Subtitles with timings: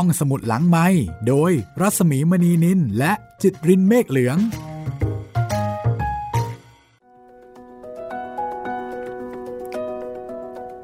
[0.00, 0.86] ห้องสมุดหลังไม้
[1.28, 4.36] โดยรัสมีมณีนินและจิตรินเมฆเหลือง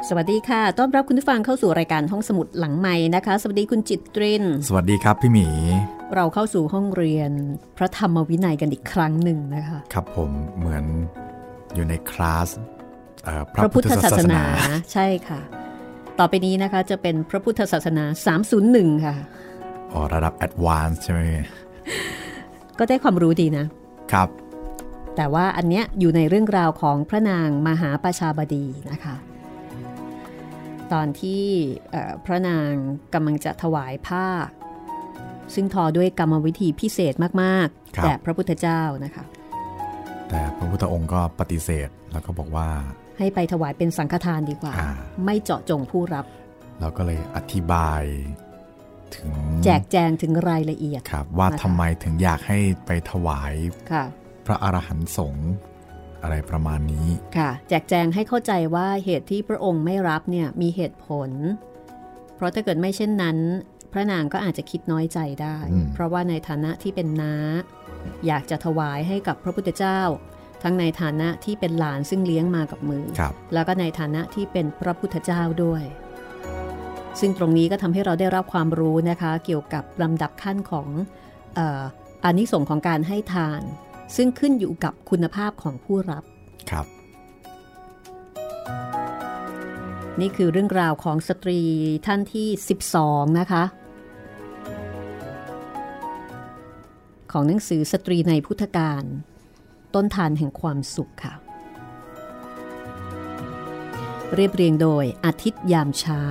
[0.08, 5.48] สวัสดีค่ะ ต้อนรับคุณผู้ฟังเข้าสู่รายการห้องสมุดหลังใหม่นะคะ สวัสดีคุณจิตริน สวัสดีครับพี่หมี
[6.14, 7.30] เราเข้าสู่ห้องเรียน
[7.76, 10.84] พระธรรมวินัยกันอีกครั้งหนึ่งนะคะ ครับผมเหมือน
[11.74, 12.48] อยู่ในคลาส
[13.24, 14.42] เอ่อพระพุทธศาสนา
[14.92, 15.40] ใช่ค่ะ
[16.24, 18.04] ต่อไปนี้นะคะ จะเป็นพระพุทธศาสนา
[18.54, 19.14] 301 ค่ะ
[19.92, 21.20] อ๋อ ระดับ advance ใช่ไหม
[22.78, 23.66] ก็ได้ความรู้ดีนะ
[24.12, 24.28] ครับ
[25.16, 29.16] แต่ว่าอันเนี้ยอยู่ในเรื่องราวของพระนางมหาประชาบดีนะคะ
[30.92, 31.44] ตอนที่
[31.90, 32.70] เอ่อพระนาง
[33.14, 34.26] กำลังจะถวายผ้า
[35.54, 39.24] ซึ่งทอด้วยกรรมวิธีพิเศษมากครับๆแด่พระพุทธเจ้านะคะ
[40.28, 42.68] แต่พระพุทธองค์ก็ปฏิเสธแล้วก็บอกว่า
[43.22, 44.90] ให้ไปถวายเป็นสังฆทานดีกว่าอ่า
[45.24, 46.24] ไม่เจาะจงผู้รับ
[46.80, 48.02] เราก็เลยอธิบาย
[49.16, 49.32] ถึง
[49.64, 53.54] แจกแจงถึงรายละเอียดครับ ว่านะคะทำไมถึงอยากให้ไปถวาย
[53.92, 54.04] ค่ะ
[54.46, 55.50] พระอรหันต์สงฆ์
[56.22, 61.30] อะไรประมาณนี้ค่ะ แจกแจงให้เข้าใจว่าเหตุที่พระองค์ไม่รับเนี่ยมีเหตุผล
[62.36, 63.38] เพราะถ้าเกิดไม่เช่นนั้น
[63.92, 67.34] พระนางก็อาจจะคิดน้อยใจได้อืมเพราะว่าในฐานะที่เป็นน้า
[68.26, 70.00] อยากจะถวายให้กับพระพุทธเจ้า
[70.62, 75.82] ทั้งในฐานะที่เป็นหลานซึ่งเลี้ยงมากับมือครับแล้วก็ในฐานะที่เป็นพระพุทธเจ้าด้วย
[77.20, 80.88] ซึ่งตรงนี้ก็ทำให้เราได้รับความรู้นะคะ เกี่ยวกับลำดับขั้นของ
[81.54, 81.82] เอ่อ
[82.24, 83.62] อานิสงส์ของการให้ทาน
[84.16, 86.24] ซึ่งขึ้นอยู่กับคุณภาพของผู้รับ
[86.70, 86.86] ครับ
[90.20, 91.60] นี่คือเรื่องราวของสตรี
[92.06, 92.48] ท่านที่
[92.92, 93.64] 12 นะคะ
[97.32, 99.04] ของหนังสือสตรีในพุทธการ
[99.94, 101.34] ต้นทานแห่งความสุขค่ะ
[104.34, 106.22] เรียบเรียงโดยอาทิตย์ยามเช้า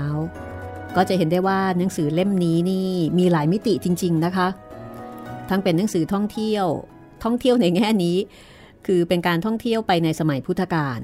[0.95, 4.47] ก็จะเห็นได้ว่าหนังสือเล่มนี้นี่มีหลายมิติจริง ๆนะคะ
[5.49, 6.65] ทั้งเป็นหนังสือท่องเที่ยว
[7.23, 8.17] ท่องเที่ยวในแง่นี้
[8.85, 10.99] คือเป็นการท่องเที่ยวไปในสมัยพุทธกาล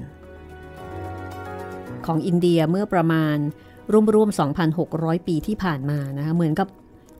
[2.06, 3.36] ของอินเดียเมื่อประมาณ
[4.14, 4.38] ร่วมๆ
[4.78, 6.68] 2,600 ปีที่ผ่านมานะคะเหมือนกับ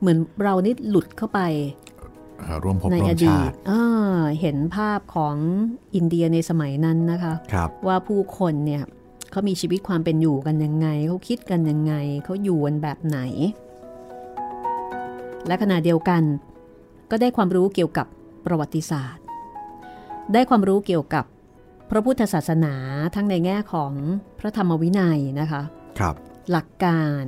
[0.01, 1.39] เหมือนเรานี่หลุดเข้าไป
[2.63, 5.35] ร่วมภพในร่วอมดีชาตติอ่าเห็นภาพของ
[5.95, 8.83] อินเดียในสมัยนั้นนะคะครับว่าผู้คนเนี่ย
[9.31, 11.93] เขามีชีวิตความเป็นอยู่กันยังไง เขาคิดกันยังไง
[12.25, 13.19] เขาอยู่กันแบบไหน
[15.47, 16.21] และขณะเดียวกัน
[17.11, 18.07] ก็ได้ความรู้เกี่ยวกับ
[18.45, 19.23] ประวัติศาสตร์
[20.33, 21.25] ได้ความรู้เกี่ยวกับ
[21.89, 22.75] พระพุทธศาสนา
[23.15, 23.93] ทั้งในแง่ของ
[24.39, 25.61] พระธรรมวินัยนะคะ
[25.99, 26.15] ครับ
[26.51, 27.25] หลักการ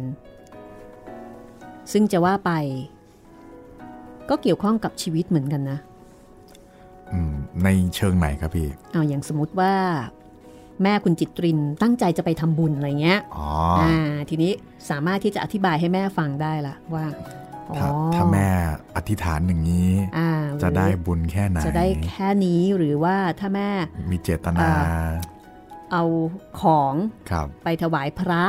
[1.92, 2.52] ซึ่งจะว่าไป
[4.32, 5.80] ก็เกี่ยวข้องกับชีวิตเหมือนกันนะ
[7.14, 7.34] อืม
[7.64, 9.74] ในเชิงไหนครับพี่เอาอย่างสมมติว่า
[10.84, 13.50] แม่คุณจิตรินตั้งใจจะไปทำบุญอะไรเงี้ยอ๋อ
[13.82, 13.96] อ่า
[14.30, 14.52] ทีนี้
[14.90, 17.06] สามารถที่จะอธิบายให้แม่ฟังได้ละว่า
[17.70, 18.48] อ๋อถ้าถ้าแม่
[18.96, 20.30] อธิษฐานอย่างนี้อ่า
[20.64, 23.70] จะได้หรือบุญแค่ไหน จะได้แค่นี้หรือว่าถ้าแม่
[24.12, 25.10] มีเจตนาอ่า
[25.92, 26.04] เอา
[26.62, 26.94] ของ
[27.32, 28.44] ครับไปถวายพระ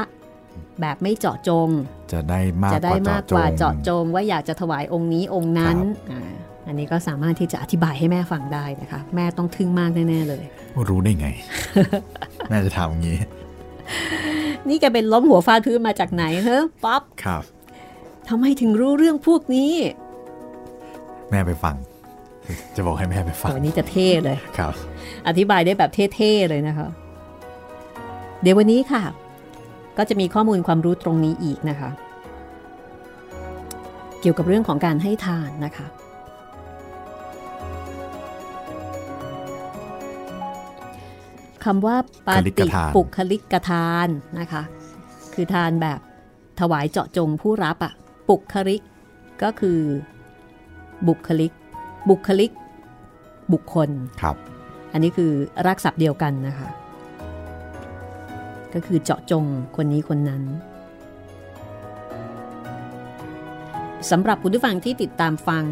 [0.80, 1.68] แบบไม่เจาะจง
[2.12, 6.22] จะได้มากจะกได้ว่าเจาะมากจกว่างเจาะจง ว่าอยากจะถวายองค์นี้องค์นั้นครับอ่า
[6.66, 10.44] อันนี้ก็สามารถที่จะอธิบายให้แม่ฟังได้นะคะ แม่ต้องทึ่งมากแน่ๆเลย
[10.88, 11.28] รู้ได้ไง
[12.48, 13.18] แม่จะทำอย่างนี้
[14.68, 17.42] นี่แกเป็นล้มหัวฟาดพื้นมาจากไหนเฮ้ป๊อปครับ
[18.28, 19.72] ทำไมถึงรู้เรื่องพวกนี้
[21.30, 21.76] แม่ไปฟัง
[22.76, 24.74] จะบอกให้แม่ไปฟังวันนี้จะเท่เลยครับ
[25.28, 26.88] อธิบายได้แบบเท่ๆเลยนะคะ
[28.42, 29.02] เดี๋ยววันนี้ค่ะ
[29.98, 31.90] ก็จะมีข้อมูลความรู้ตรงนี้อีกนะคะ
[34.20, 35.86] เกี่ยวกับเรื่องของการให้ทานนะคะ
[41.64, 44.08] คำว่าปาคลิกติทานปุคลิกทาน
[44.40, 44.62] นะคะ
[45.34, 46.00] คือทานแบบ
[46.60, 47.92] ถวายเจาะจงผู้รับอะ
[48.28, 48.82] ปุคลิก
[49.42, 49.78] ก็คือ
[51.08, 51.52] บุคลิก
[52.08, 52.50] บุคลิก
[53.52, 53.90] บุคคล
[54.22, 54.36] ครับ
[54.92, 55.32] อันนี้คือ
[55.66, 56.68] รากศัพท์เดียวกันนะคะ
[58.74, 59.44] ก็คือเจาะจง
[59.76, 60.42] คนนี้คนนั้น
[64.10, 65.64] สำหรับคุณผู้ฟังที่ติดตามฟัง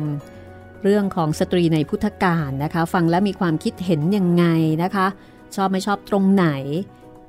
[0.82, 4.44] เรื่องของสตรีในพุทธกาลนะคะ ฟังแล้วมีความคิดเห็นยังไง
[4.82, 5.06] นะคะ
[5.56, 6.47] ชอบไม่ชอบตรงไหน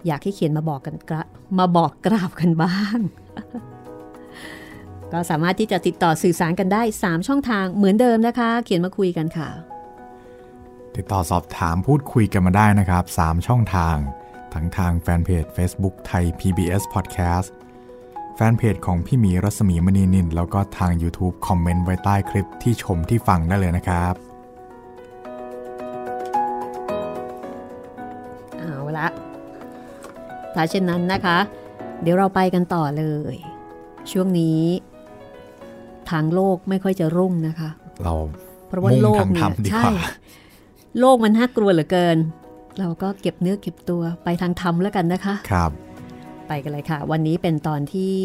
[0.08, 1.22] อยากให้เขียนมาบอกกันกระ
[1.60, 3.00] มาบอกกราบกันบ้าง
[5.12, 9.50] ก็สามารถที่จะติดต่อสื่อสารกันได้ 3 ช่องทางเหมือนเดิมนะคะ เขียนมาคุยกันค่ะ
[10.96, 13.96] ติดต่อสอบถามพูดคุยกันมาได้นะครับ 3 ช่องทาง
[14.54, 17.50] ทั้งทางแฟนเพจ Facebook ไทย PBS Podcast
[18.36, 24.14] แฟนเพจของพี่หมีรัศมีมณีนิน แล้วก็ทาง YouTube คอมเมนต์ไว้ใต้คลิปที่ชมที่ฟังได้เลยนะครับ
[28.60, 29.08] เอาละ
[30.54, 31.38] ถ้าเช่นนั้นนะคะ
[32.02, 33.36] เดี๋ยวเราไปกันต่อเลย
[34.12, 34.62] ช่วงนี้
[36.10, 37.70] ทางโลกไม่ค่อยจะรุ่งนะคะ
[38.04, 38.16] เรา
[38.68, 39.84] เพราะว่าโลกเนี่ยใช่
[41.00, 42.18] โลกมันน่ากลัวเหลือเกิน
[42.80, 45.72] เราก็เก็บเนื้อเก็บตัวไปทางธรรมแล้วกันนะคะ ครับ
[46.48, 48.18] ไปกันเลยค่ะ วันนี้เป็นตอนที่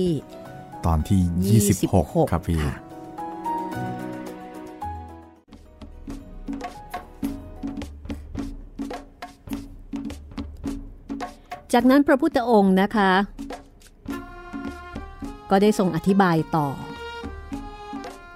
[0.86, 2.60] ตอนที่ 26 ครับพี่
[11.72, 13.12] จากนั้นพระพุทธองค์นะคะ
[15.50, 16.68] ก็ได้ทรงอธิบายต่อ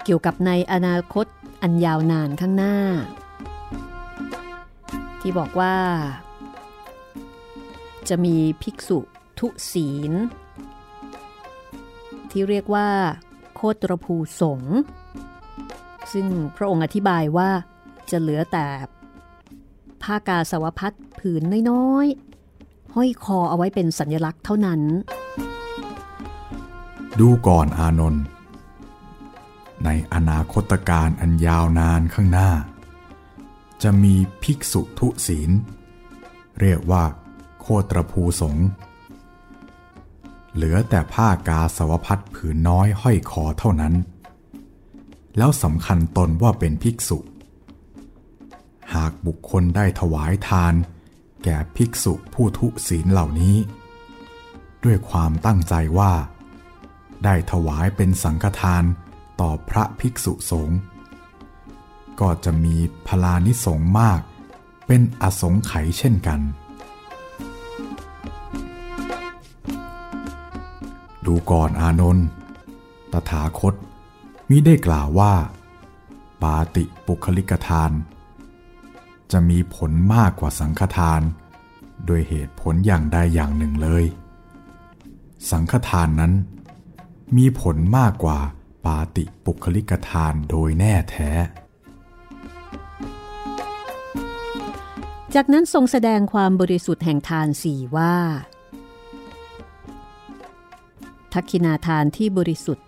[0.05, 1.27] เกี่ยวกับในอนาคต
[1.63, 2.77] อันยาวนานข้างหน้า
[5.21, 5.77] ที่บอกว่า
[8.09, 8.99] จะมีภิกษุ
[9.39, 10.13] ทุศีล
[12.31, 12.89] ที่เรียกว่า
[13.55, 14.61] โคตรภูสง
[16.13, 16.27] ซึ่ง
[16.57, 17.51] พระองค์อธิบายว่า
[18.11, 18.67] จะเหลือแต่
[20.03, 24.81] ผ้ากาสาวพัดผืนน้อยๆ ห้อยคอเอาไว้เป็นสัญลักษณ์เท่านั้น
[27.21, 28.25] ดูก่อนอานนท์
[29.85, 32.51] ในอนาคตการอันยาวนานข้างหน้า
[33.83, 35.51] จะมีภิกษุทุศีล
[36.61, 37.05] เรียกว่า
[37.61, 38.57] โคตรภูสง
[40.55, 43.95] เหลือแต่ผ้ากาสาวพัดผืนน้อยห้อยคอเท่านั้น
[45.39, 47.19] แล้วสำคัญตนว่าเป็นภิกษุ
[48.95, 50.75] หากบุคคลได้ถวายทาน
[51.45, 53.57] แก่ภิกษุผู้ทุศีลเหล่านี้
[54.85, 56.13] ด้วยความตั้งใจว่า
[57.25, 58.85] ได้ถวายเป็นสังฆทาน
[59.41, 60.79] ต่อพระภิกษุสงฆ์
[62.21, 62.75] ก็จะมี
[63.07, 64.21] พลานิสงฆ์มาก
[64.87, 66.41] เป็นอสงไขยเช่นกัน
[71.27, 72.27] ดูก่อนอานนท์
[73.13, 73.75] ตถาคต
[74.49, 75.35] มิได้กล่าวว่า
[76.43, 77.91] ปาติปุคลิกทาน
[79.33, 81.23] จะมีผลมากกว่าสังฆทาน
[82.07, 84.05] โดยเหตุผลอย่างใดอย่างหนึ่งเลย
[85.51, 86.33] สังฆทานนั้น
[87.37, 88.39] มีผลมากกว่า
[88.85, 91.31] ปาติปุคลิกทานโดยแน่แท้
[95.35, 98.17] จากนั้นทรงแสดงความบริสุทธิ์แห่งทานสี่ว่า
[101.33, 102.87] ทักขินาทานที่บริสุทธิ์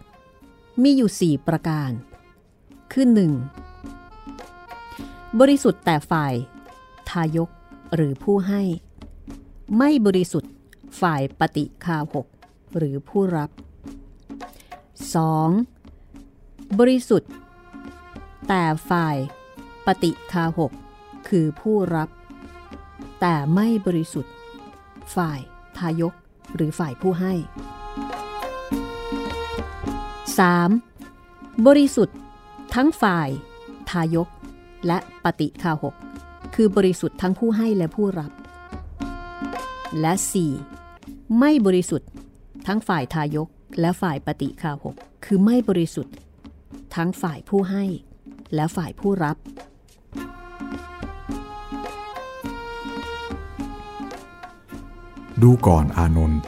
[0.83, 1.91] มีอยู่สี่ประการ
[2.93, 3.33] คือหนึ่ง
[5.41, 6.35] บริสุทธิ์แต่ฝ่าย
[7.09, 7.51] ทายก
[7.95, 8.63] หรือผู้ให้
[9.77, 10.53] ไม่บริสุทธิ์
[11.01, 12.27] ฝ่ายปฏิคาหก
[12.77, 13.51] หรือผู้รับ
[15.55, 16.79] 2.
[16.79, 17.31] บริสุทธิ์
[18.49, 19.17] แต่ฝ่าย
[19.87, 20.73] ปฏิคาหก
[21.29, 22.09] คือผู้รับ
[23.25, 24.33] แต่ไม่บริสุทธิ์
[25.17, 25.41] ฝ่าย
[25.79, 26.15] ทายก
[26.55, 27.33] หรือฝ่ายผู้ให้
[30.89, 31.67] 3.
[31.67, 32.17] บริสุทธิ์
[32.75, 33.29] ทั้งฝ่าย
[33.91, 34.29] ทายก
[34.87, 35.95] และปฏิคาหก
[36.55, 38.33] คือบริสุทธิ์ทั้งผู้ให้และผู้รับ
[40.01, 40.13] และ
[40.77, 41.39] 4.
[41.39, 42.09] ไม่บริสุทธิ์
[42.67, 43.49] ทั้งฝ่ายทายก
[43.81, 44.95] และฝ่ายปฏิคาหก
[45.25, 46.15] คือไม่บริสุทธิ์
[46.97, 47.85] ทั้งฝ่ายผู้ให้
[48.55, 49.37] และฝ่ายผู้รับ
[55.43, 56.41] ดูก่อนอานนท์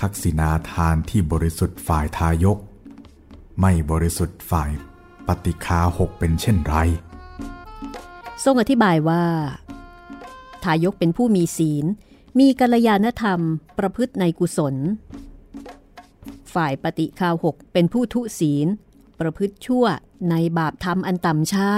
[0.00, 2.58] ทักษิณาทานที่บริสุทธิ์ฝ่ายทายก
[3.60, 4.70] ไม่บริสุทธิ์ฝ่าย
[5.26, 6.74] ปฏิคาหกเป็นเช่นไร
[8.44, 9.24] ทรงอธิบายว่า
[10.64, 11.84] ทายกเป็นผู้มีศีล
[12.38, 13.40] มีกัลยาณธรรม
[13.78, 14.74] ประพฤติในกุศล
[16.54, 18.66] ฝ่ายปฏิคาหกเป็นผู้ทุศีล
[19.20, 19.84] ประพฤติชั่ว
[20.30, 21.70] ในบาปธรรมอันต่ำช้า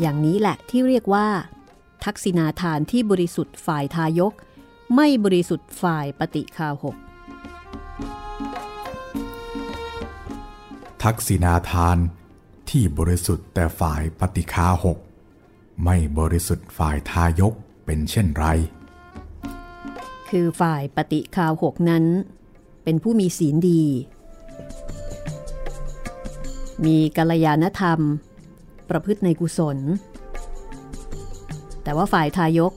[0.00, 1.28] อย่างนี้แหละที่เรียกว่า
[2.04, 4.34] ทักษิณาทานที่บริสุทธิ์ฝ่ายทายก
[4.94, 6.96] ไม่บริสุทธิ์ฝ่ายปฏิคาหก
[11.02, 11.98] ทักษิณาทาน
[12.70, 14.98] ที่บริสุทธิ์แต่ฝ่ายปฏิคาหก
[15.84, 17.54] ไม่บริสุทธิ์ฝ่ายทายก
[17.84, 18.44] เป็นเช่นไร
[20.28, 22.04] คือฝ่ายปฏิคาหกนั้น
[22.84, 23.82] เป็นผู้มีศีลดี
[26.84, 28.00] มีกัลยาณธรรม
[28.90, 29.78] ประพฤติในกุศล
[31.82, 32.72] แต่ว่าฝ่ายทายก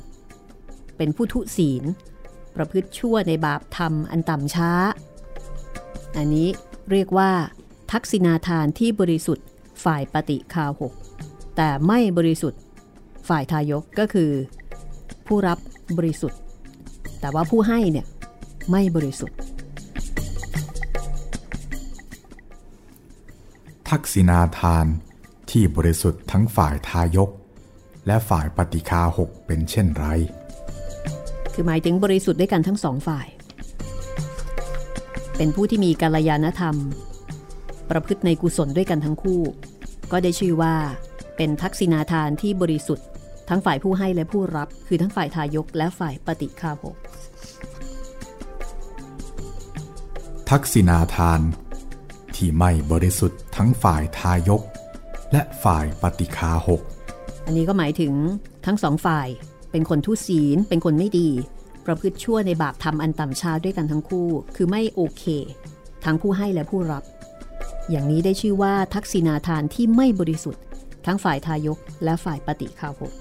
[0.97, 1.83] เป็นผู้ทุศีล
[2.55, 4.71] ประพฤติชั่วในบาปธรรมอันต่ำช้า
[6.17, 6.47] อันนี้
[6.91, 7.31] เรียกว่า
[7.91, 9.45] ทักษิณาทานที่บริสุทธิ์
[9.83, 10.93] ฝ่ายปฏิคาหก
[11.55, 12.61] แต่ไม่บริสุทธิ์
[13.27, 14.31] ฝ่ายทายกก็คือ
[15.27, 15.57] ผู้รับ
[15.97, 16.39] บริสุทธิ์
[17.19, 18.05] แต่ว่าผู้ให้เนี่ย
[18.71, 19.37] ไม่บริสุทธิ์
[23.89, 24.85] ทักษิณาทาน
[25.51, 27.29] ที่บริสุทธิ์ทั้งฝ่ายทายก
[28.07, 30.05] และฝ่ายปฏิคาหกเป็นเช่นไร
[31.53, 33.27] คือหมายถึงบริสุทธิ์ด้วยกันทั้งสองฝ่าย
[35.37, 36.75] เป็นผู้ที่มีกัลยาณธรรม
[37.89, 39.41] ประพฤติในกุศลด้วยกันทั้งคู่
[40.11, 40.75] ก็ได้ชื่อว่า
[41.37, 43.07] เป็นทักษิณาทานที่บริสุทธิ์
[43.49, 46.95] ทั้งฝ่ายผู้ให้และผู้รับ คือทั้งฝ่ายทายกและฝ่ายปฏิคาหก
[50.49, 51.41] ทักษิณาทาน
[52.35, 54.61] ที่ไม่บริสุทธิ์ทั้งฝ่ายทายก
[55.31, 56.81] และฝ่ายปฏิคาหก
[57.45, 58.13] อันนี้ก็หมายถึง
[58.65, 59.27] ทั้งสองฝ่าย
[59.73, 61.29] เป็นคนทุศีล เป็นคนไม่ดี
[61.85, 65.23] ประพฤติชั่วในบาปทำอันต่ำช้าด้วยกันทั้งคู่ คือไม่โอเค
[66.05, 67.03] ทั้งผู้ให้และผู้รับ
[67.89, 70.63] อย่างนี้ได้ชื่อว่าทักษิณาทานที่ไม่บริสุทธิ์
[71.05, 73.11] ทั้งฝ่ายทายกและฝ่ายปฏิคาหก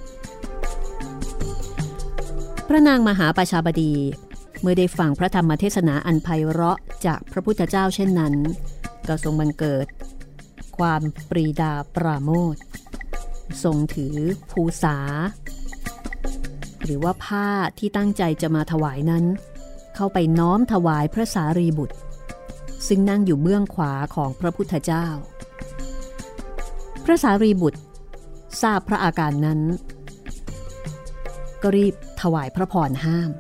[2.69, 3.93] พระนางมหาประชาบดี
[4.61, 8.35] เมื่อได้ฟังพระธรรมเทศนาอันไพเราะจากพระพุทธเจ้าเช่นนั้น
[9.09, 9.87] ก็ทรงบันเกิด
[10.79, 12.57] ความปรีดาปราโมท
[13.65, 14.17] ทรงถือ
[14.51, 14.97] ภูษา
[16.85, 17.49] หรือว่าผ้า
[17.79, 19.25] ที่ตั้งใจจะมาถวายนั้น
[19.95, 21.97] เข้าไปน้อมถวายพระสารีบุตร
[22.87, 25.07] ซึ่งนั่งอยู่เบื้องขวาของพระพุทธเจ้า
[27.05, 27.81] พระสารีบุตร
[28.63, 29.61] ทราบพระอาการนั้น
[31.63, 33.31] ก็รีบถวายพระพรห้าม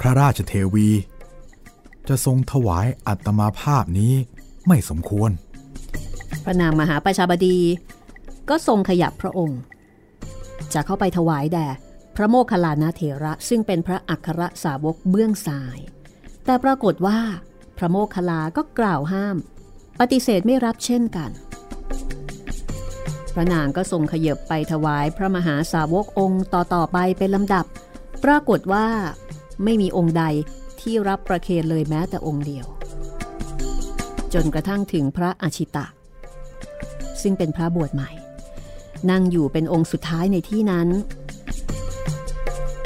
[0.00, 0.88] พระราชเทวี
[2.08, 4.12] จะทรงถวายอัตมาภาพนี้
[4.66, 5.30] ไม่สมควร
[6.44, 7.58] พระนางมหาประชาบดี
[8.48, 9.60] ก็ทรงขยับพระองค์
[10.72, 11.66] จะเข้าไปถวายแด่
[12.16, 15.78] พระโมคคัลลานาเถระซึ่งเป็นพระอัครสาวกเบื้องซ้าย
[16.44, 17.18] แต่ปรากฏว่า
[17.78, 19.36] พระโมคคัลลาก็กล่าวห้าม
[20.00, 21.30] ปฏิเสธไม่รับเช่นกัน
[23.34, 27.64] พระนางก็ทรงขยบไปถวายพระมหาสาวกองค์ต่อๆไปเป็นลำดับ
[28.24, 28.86] ปรากฏว่า
[29.64, 30.24] ไม่มีองค์ใด
[30.80, 32.66] ที่รับประเคนเลยแม้แต่องค์เดียว
[34.34, 35.86] จนกระทั่งถึงพระอาชิตะ
[37.22, 38.10] ซึ่งเป็นพระบวชใหม่
[39.10, 40.88] นั่งอยู่เป็นองค์สุดท้ายในที่นั้น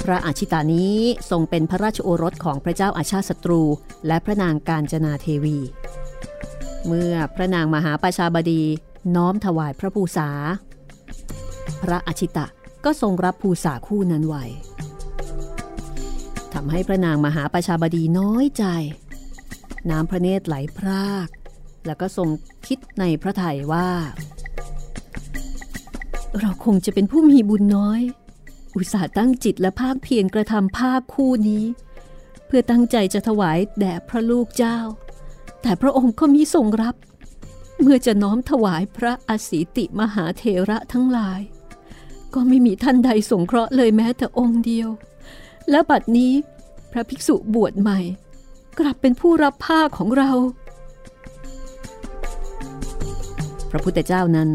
[0.03, 0.97] พระอาชิตานี้
[1.31, 3.63] ทรงเป็นพระราชโอรสของพระเจ้าอาชาศัตรู
[4.07, 5.59] และพระนางการจนาเทวี
[6.87, 8.63] เมื่อพระนางมหาประชาบดี
[9.17, 10.31] น้อมถวายพระภูษา
[11.83, 12.47] พระอาชิตะ
[12.85, 14.45] ก็ทรงรับภูษาคู่นั้นไว้
[16.55, 18.65] ทำให้พระนางมหาประชาบดีน้อยใจ
[19.91, 21.29] น้ำพระเนตรไหลพราก
[21.87, 22.29] แล้วก็ทรง
[22.67, 23.89] คิดในพระทัยว่า
[26.41, 28.01] เราคงจะเป็นผู้มีบุญน้อย
[28.77, 31.65] อุตส่าห์ตั้งจิตและภาคเพียรกระทำภาคคู่นี้
[32.47, 34.79] เพื่อตั้งใจจะถวายแด่พระลูกเจ้า
[35.63, 36.95] แต่พระองค์ก็มิทรงรับ
[37.81, 41.41] เมื่อจะน้อมถวายพระอสีติมหาเถระทั้งหลาย
[42.35, 44.89] ก็ไม่มีท่านใดสงเคราะห์เลยแม้แต่องค์เดียว
[45.71, 46.33] และบัดนี้
[46.93, 48.01] พระภิกษุบวชใหม่
[48.79, 50.31] กลับเป็นผู้รับผ้าของเรา
[53.71, 54.51] พระพุทธเจ้านั้น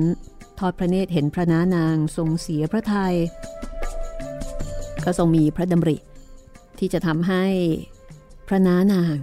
[0.60, 3.16] ทอดพระเนตรเห็นพระนานางทรงเสียพระทยัย
[5.06, 5.98] ก็ทรงมีพระดำริ
[6.80, 7.46] ที่จะทำให้
[8.48, 9.16] พระนานาง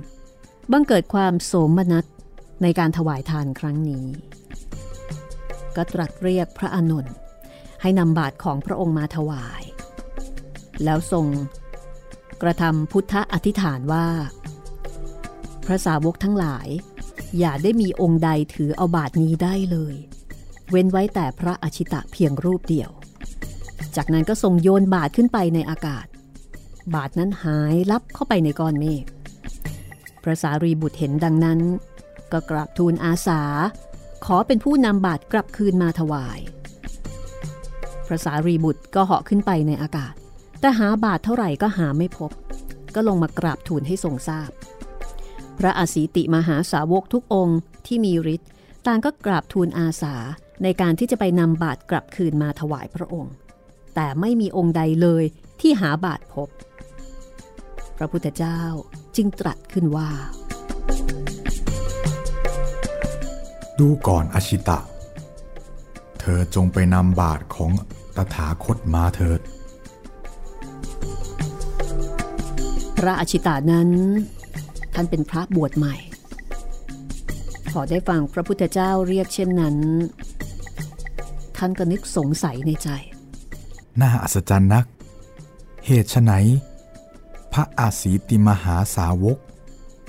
[0.72, 2.04] บังเกิดความโสมนัส
[2.62, 4.06] ในการถวายทานครั้งนี้
[5.76, 7.14] ก็ตรัสเรียกพระอานนท์
[7.82, 9.62] ให้นำบาตรของพระองค์มาถวาย
[10.84, 11.26] แล้วทรง
[12.42, 14.06] กระทำพุทธอธิษฐานว่า
[15.66, 16.68] พระสาวกทั้งหลาย
[17.38, 19.94] อย่าได้มีองค์ใดถือเอาบาทนี้ได้เลย
[20.70, 22.90] เว้นไว้แต่พระอชิตะเพียงรูปเดียว
[23.96, 26.06] จากนั้นก็ทรงโยนบาทขึ้นไปในอากาศ
[26.94, 29.04] บาทนั้นหายลับเข้าไปในก้อนเมฆ
[30.22, 31.60] พระสารีบุตรเห็นดังนั้น
[32.32, 33.42] ก็กราบทูลอาสา
[34.24, 36.38] ขอเป็นผู้นำบาทกลับคืนมาถวาย
[38.06, 40.14] พระสารีบุตรก็เหาะขึ้นไปในอากาศ
[40.60, 42.30] แต่หาบาทเท่าไหร่ก็หาไม่พบ
[42.94, 44.50] ก็ลงมากราบทูลให้ทรงทราบ
[45.58, 48.50] พระอาศีติมหาสาวกทุกองค์ที่มีฤทธิ์
[48.86, 50.14] ต่างก็กราบทูลอาสา
[50.62, 53.34] ในการที่จะไปนำบาทกลับคืนมาถวายพระองค์
[53.94, 55.24] แต่ไม่มีองค์ใดเลย
[55.60, 56.48] ที่หาบาทพบ
[57.96, 58.60] พระพุทธเจ้า
[59.16, 60.10] จึงตรัสขึ้นว่า
[63.78, 64.78] ดูก่อนอชิตะ
[66.20, 67.70] เธอจงไปนำบาทของ
[68.16, 69.40] ตถาคตมาเถิด
[72.98, 73.90] พระอชิตานั้น
[74.94, 75.96] ท่านเป็นพระบวชใหม่
[77.72, 79.76] พอได้ฟังพระพุทธเจ้าเรียกเช่นนั้น
[81.60, 82.88] ท่านก็นึกสงสัยในใจ
[84.00, 84.86] น่าอัศจรรย์นัก
[85.86, 86.32] เหตุไฉน
[87.52, 89.38] พระอาศีติมหาสาวก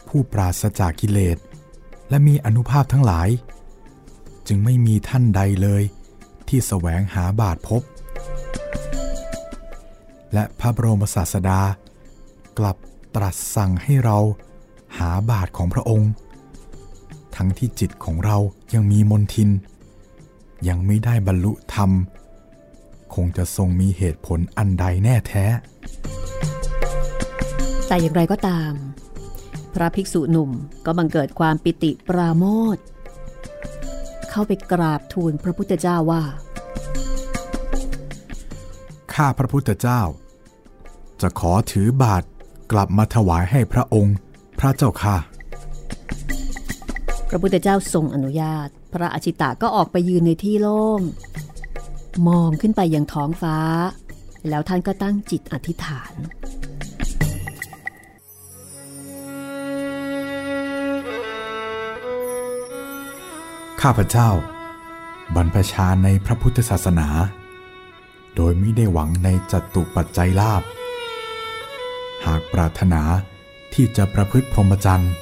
[0.07, 1.37] ผู้ปราศจากกิเลส
[2.09, 3.29] และมีอนุภาพทั้งหลาย
[4.47, 5.83] จึงไม่มีท่านใดเลย
[6.47, 7.81] ที่แสวงหาบาทพบ
[10.33, 11.61] และพระบรมศาสดา
[12.57, 12.77] กลับ
[13.15, 14.17] ตรัสสั่งให้เรา
[14.97, 16.11] หาบาทของพระองค์
[17.35, 18.37] ทั้งที่จิตของเรา
[18.73, 19.49] ยังมีมนทิน
[20.67, 21.91] ยังไม่ได้บรรลุธรรม
[23.15, 25.45] คงจะทรงมีเหตุผลอันใดแน่แท้
[27.87, 28.71] แต่อย่างไรก็ตาม
[29.73, 30.51] พระภิกษุหนุ่ม
[30.85, 32.43] ก็บังเกิดความปิติปราโม
[32.75, 32.77] ท
[34.29, 36.23] เข้าไปกราบทูลพระพุทธเจ้าว่า
[39.13, 40.01] ข้าพระพุทธเจ้า
[41.21, 42.23] จะขอถือบาท
[42.71, 44.15] กลับมาถวายให้พระองค์
[44.59, 45.17] พระเจ้าค่ะ
[47.33, 51.01] พระพุทธเจ้าทรงอนุญาต พระอาชิตะก็ออกไปยืนในที่โล่ง
[52.27, 53.57] มองขึ้นไปยังท้องฟ้า
[54.49, 56.13] แล้วท่านก็ตั้งจิตอธิษฐาน
[63.81, 64.29] ข้าพเจ้า
[65.35, 67.07] บรรพชาในพระพุทธศาสนา
[68.35, 70.63] โดยไม่ได้หวังในจัตุปัจจัยลาภ
[72.25, 73.01] หากปรารถนา
[73.73, 75.13] ที่จะประพฤติพรหมจรรย์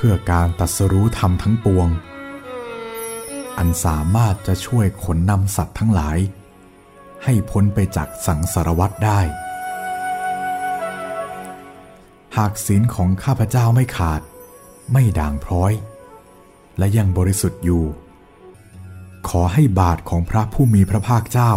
[0.00, 1.88] เพื่อการตัดสรู้ธรรมทั้งปวง
[3.58, 6.18] อันสามารถจะช่วยขนนำสัตว์ทั้งหลาย
[7.24, 9.20] ให้พ้นไปจากสังสารวัฏได้
[12.36, 14.20] หากศีลของข้าพเจ้าไม่ขาด
[14.92, 15.72] ไม่ด่างพร้อย
[16.78, 17.84] และยังบริสุทธิ์อยู่
[19.28, 21.52] ขอให้บาทของพระผู้มีพระภาคเจ้า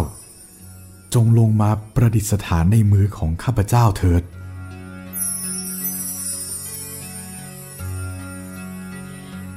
[1.14, 4.22] จงลงมาประดิษฐานในมือของข้าพเจ้าเถิด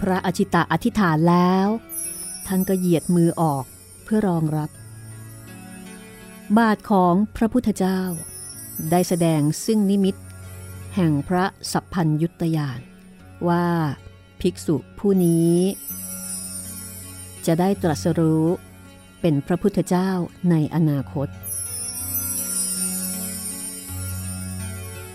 [0.01, 1.67] พระอชิตะอธิษฐานแล้ว
[2.47, 3.65] ท่านก็เหยียดมือออก
[4.03, 4.69] เพื่อรองรับ
[6.57, 8.01] บาทของพระพุทธเจ้า
[8.91, 10.15] ได้แสดงซึ่งนิมิต
[10.95, 12.79] แห่งพระสัพพัญยุตยาน
[13.47, 13.67] ว่า
[14.41, 15.55] ภิกษุผู้นี้
[17.45, 18.45] จะได้ตรัสรู้
[19.21, 20.09] เป็นพระพุทธเจ้า
[20.49, 21.27] ในอนาคต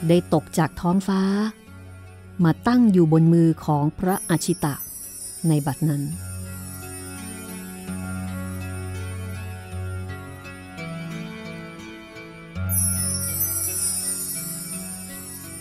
[0.09, 1.23] ได้ตกจากท้องฟ้า
[2.45, 4.75] มาตั้งอยู่บนมือของพระอาชิตะ
[5.49, 6.03] ในบัดนั้น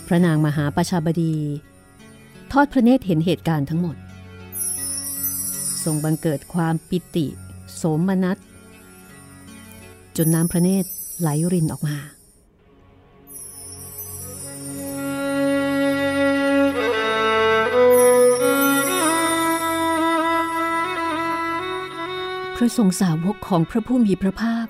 [0.06, 1.34] พระนางมหาประชาบดี
[2.52, 3.96] ทอดพระเนตรเห็นเหตุการณ์ทั้งหมด
[5.84, 7.26] ทรงบังเกิดความปิติ
[7.74, 8.38] โสมนัส
[10.16, 10.88] จนน้ำพระเนตร
[11.20, 11.96] ไหลรินออกมา
[22.62, 24.66] ระทรงสาวกของพระผู้มีพระภาค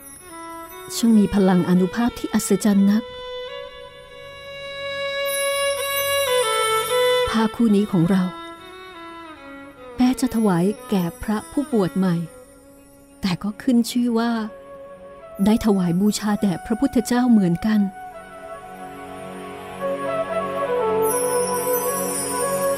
[0.96, 3.04] ช่างมีพลังอนุภาพที่อัศจรรย์นัก
[7.28, 8.22] ผ้าคู่นี้ของเรา
[9.96, 12.16] แม้จะถวายแก่พระผู้บวชใหม่
[13.20, 14.30] แต่ก็ขึ้นชื่อว่า
[15.44, 17.80] ได้ถวายบูชาแด่พระพุทธเจ้าเหมือนกัน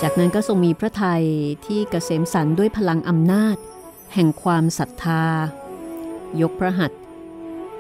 [0.03, 1.25] จากนั้นก็ทรงมีพระไทย
[1.67, 3.57] ที่กเกษมสันด้วยพลังอำนาจ
[4.15, 5.25] แห่งความศรัทธา
[6.41, 7.01] ยกพระหัตถ์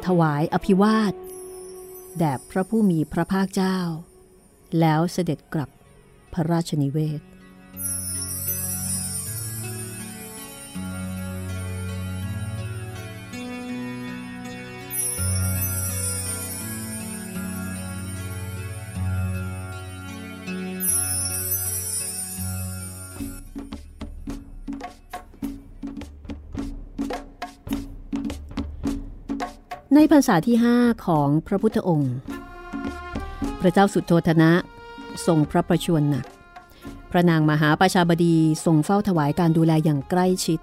[0.06, 1.14] ถวายอภิวาท
[2.18, 3.78] แด่พระผู้มีพระภาคเจ้า
[4.80, 5.70] แล้วเสด็จกลับ
[6.32, 7.20] พระราชนิเวศ
[30.10, 32.14] พรรษาที่ 5 ของพระพุทธองค์
[33.60, 34.52] พระเจ้าสุโทธนะ
[35.26, 36.26] ทรงพระประชวรหนัก
[37.10, 40.60] พระนางมหาประชาบดีทรงเฝ้าถวายการดูแลอย่างใกล้ชิด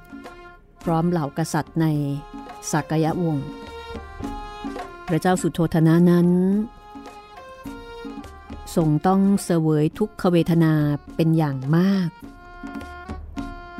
[0.84, 1.86] พร้อมเหล่ากษัตริย์ใน
[2.71, 3.47] สักยะวงศ์
[5.08, 6.28] พระเจ้าสุโทธนะนั้น
[8.75, 10.73] ทรงต้องเสวยทุกขเวทนา
[11.15, 12.10] เป็นอย่างมาก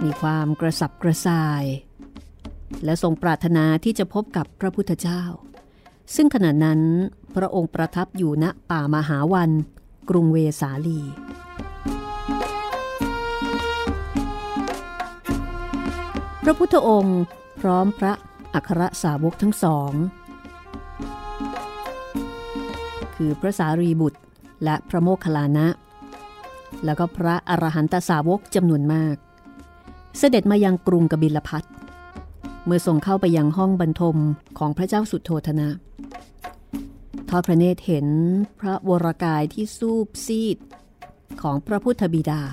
[0.04, 1.64] มีความกระสับกระส่าย
[2.84, 5.22] และทรงปรารถนาที่จะพบกับพระพุทธเจ้า
[6.16, 6.82] ซึ่งขณะนั้น
[7.36, 9.50] พระองค์ประทับอยู่ณป่ามหาวัน
[10.10, 11.00] กรุงเวสาลี
[16.44, 17.20] พระพุทธองค์
[17.60, 18.14] พร้อมพระ
[18.54, 19.92] อัครสาวกทั้งสอง
[23.16, 24.20] คือพระสารีบุตร
[24.64, 25.68] และพระโมคคัลลานะ
[26.86, 29.16] แล้วก็พระอรหันตสาวกจำนวนมาก
[30.18, 31.64] เสด็จมายังกรุงกบิลพัท
[32.66, 34.18] เมื่อทรงเข้าไปยังห้องบรรทม
[34.58, 35.70] ของพระเจ้าสุดโทธนะ
[37.30, 38.08] ทอดพระเนตรเห็น
[38.60, 40.58] พระวรากายที่สูบซีด
[41.42, 42.44] ของพระพุทธบิดา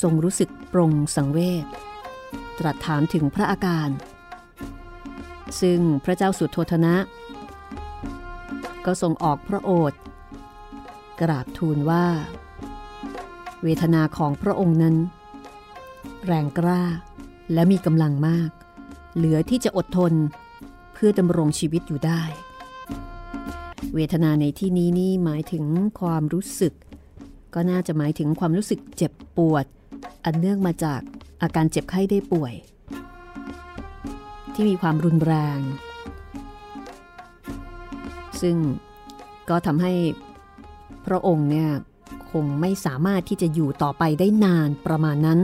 [0.00, 1.64] ทรงรู้สึกปรงสังเวช
[2.58, 3.88] ตรัสถามถึงพระอาการ
[5.60, 6.94] ซึ่งพระเจ้าสุดโทธนะ
[8.84, 10.00] ก็ทรงออกพระโอษฐ์
[11.20, 12.06] กราบทูลว่า
[13.62, 14.96] เวทนาของพระองค์นั้น
[16.26, 16.82] แรงกล้า
[17.52, 18.50] และมีกำลังมาก
[19.16, 20.12] เหลือที่จะอดทน
[20.92, 22.22] เพื่อดำรงชีวิตอยู่ได้
[23.94, 25.64] เวทนาในที่นี้นี่หมายถึง
[26.00, 26.74] ความรู้สึก
[27.54, 29.66] ก็น่าจะหมายถึงความรู้สึกเจ็บปวด
[30.24, 31.00] อันเนื่องมาจาก
[31.42, 32.54] อาการเจ็บไข้ได้ป่วย
[34.54, 35.58] ที่มีความรุนแรง
[38.40, 38.56] ซึ่ง
[39.48, 39.92] ก็ทำให้
[41.06, 41.70] พระองค์เนี่ย
[42.30, 45.40] คงไม่สามารถที่จะอยู่ต่อไปได้นานประมาณนั้น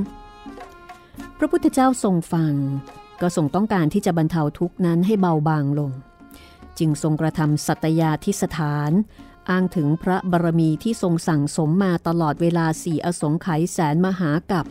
[1.39, 2.53] พระพุทธเจ้าทรงฟัง
[3.23, 5.91] ก็ทรงต้องการที่จะบรรเทาทุกนั้นให้เบาบางลง
[6.79, 8.93] จึงทรงกระทำสัตยาทิสถาน
[9.51, 14.67] อ้างถึงพระบารมีที่ทรงสั่งสมมาตลอดเวลาสี่อสงไขยแสนมหากับ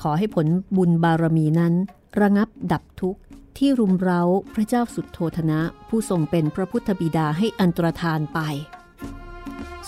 [0.00, 1.74] ขอให้ผลบุญบารมีนั้น
[2.20, 3.20] ระงับดับทุกข์
[3.58, 4.22] ที่รุมเร้า
[4.54, 8.38] พระเจ้าสุดโทธนะผู้ทรงเป็นพระพุทธบิดาให้อันตรธานไป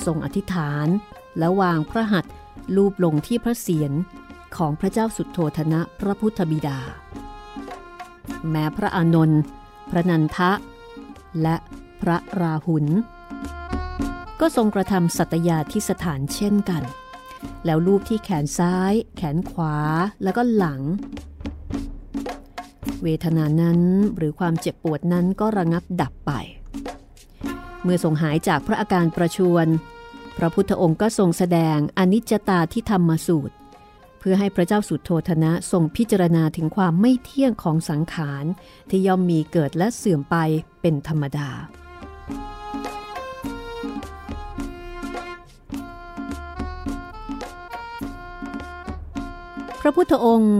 [0.04, 0.86] ทรงอธิษฐาน
[1.38, 2.32] และวางพระหัตถ์
[2.76, 3.92] ลูบลงที่พระเศียร
[4.56, 6.78] ของพระเจ้าสุดโทธนะพระพุทธบิดา
[8.50, 9.40] แม้พระอานนท์
[9.90, 10.50] พระนันทะ
[11.42, 11.56] และ
[12.02, 12.86] พระราหุล
[14.40, 16.82] ก็ทรงกระทำสัตยาที่สถานเช่นกัน
[17.64, 19.76] แล้วลูบที่แขนซ้าย แขนขวา
[20.22, 20.80] แล้วก็หลัง
[23.02, 23.80] เวทนานั้น
[24.16, 26.32] หรือความเจ็บปวดนั้นก็ระงับดับไป
[27.82, 29.66] เมื่อทรงหายจากพระอาการประชวน
[30.38, 33.54] พระพุทธองค์ก็ทรงแสดงอนิจจตาที่ธรรมสูตร
[34.20, 38.44] เพื่อให้พระเจ้าสุดโทธนะทรงพิจารณาถึงความไม่เที่ยงของสังขาร
[38.90, 40.36] ที่ย่อมมีเกิดและเสื่อมไป
[40.80, 41.50] เป็นธรรมดา
[49.80, 50.56] พระพุทธองค์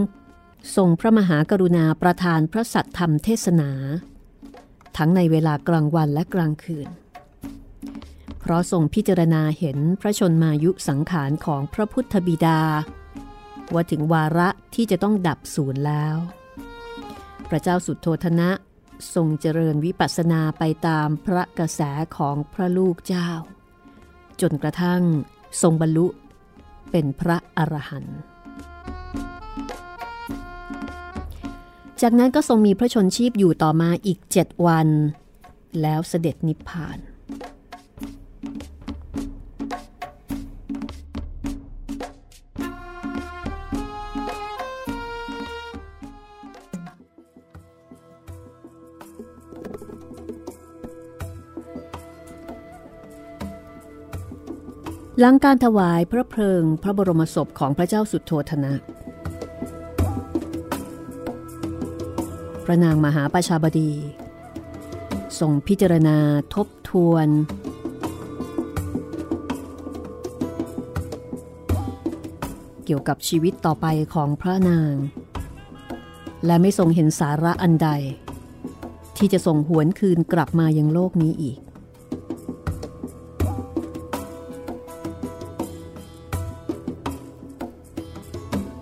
[0.75, 3.71] ทรงพระมหากรุณาประทานพระสัตธรรมเทศนา
[4.97, 6.87] ทั้งในเวลากลางวันและกลางคืน
[8.39, 12.59] เพราะทรงพิจารณาเห็นพระชนมายุสังขารของพระพุทธบิดา
[13.73, 16.15] ว่าถึงวาระที่จะต้องดับสูญแล้ว
[17.49, 18.49] พระเจ้าสุดโทธนะ
[19.13, 21.81] ทรงเจริญวิปัสสนาไปตามพระกระแส
[22.17, 23.29] ของพระลูกเจ้า
[24.41, 25.01] จนกระทั่ง
[25.61, 26.07] ทรงบรรลุ
[26.91, 28.19] เป็นพระอรหันต์
[32.01, 34.87] จากนั้นก็ทรงมีพระชนชีพอยู่ต่อมาอีกเจ็ดวัน
[35.81, 36.97] แล้วเสด็จนิพพาน
[55.23, 58.73] หลังการถวายพระเพลิงพระบรมศพของพระเจ้าสุดโทธนะ
[62.65, 63.91] พระนางมหาประชาบดี
[65.39, 66.17] ทรงพิจารณา
[66.53, 67.27] ทบทวน
[72.85, 74.93] เกี่ยวกับชีวิตต่อไปของพระนาง
[76.45, 77.89] และไม่ทรงเห็นสาระอันใด
[79.17, 81.59] ที่จะส่งหวนคืนกลับมายังโลกนี้อีก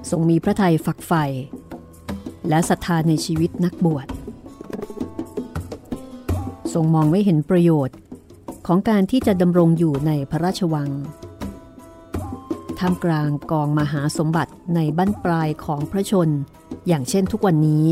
[0.10, 1.26] ทรงมีพระทัยฝักใฝ่
[2.50, 4.08] และศรัทธาในชีวิตนักบวช
[6.74, 7.98] ทรงมองไม่เห็นประโยชน์
[8.68, 10.90] ของการที่จะดำรงอยู่ในพระราชวัง
[12.80, 16.30] ท่ามกลางกองมหาสมบัติในบั้นปลายของพระชน
[16.88, 17.86] อย่างเช่นทุกวันนี้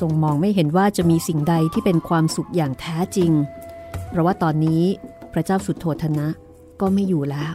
[0.00, 3.32] ทรงมองไม่เห็นว่าจะมีสิ่งใดที่เป็นความสุขอย่างแท้จริง
[4.08, 4.82] เพราะว่าตอนนี้
[5.32, 6.26] พระเจ้าสุดโทธนะ
[6.80, 7.46] ก็ไม่อยู่แล้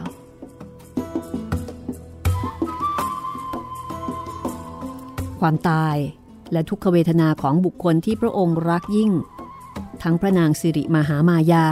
[5.46, 5.96] ความตาย
[6.52, 9.12] และทุกขเวทนาของบุคคลที่พระองค์รักยิ่ง
[10.02, 11.66] ทั้งพระนางสิริมหามายา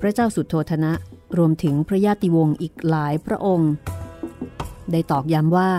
[0.00, 0.92] พระเจ้าสุดโทนะ
[1.38, 3.72] รวมถึงพระญาติวงศ์อีกหลายพระองค์
[4.92, 5.70] ได้ตอกย้ำว่า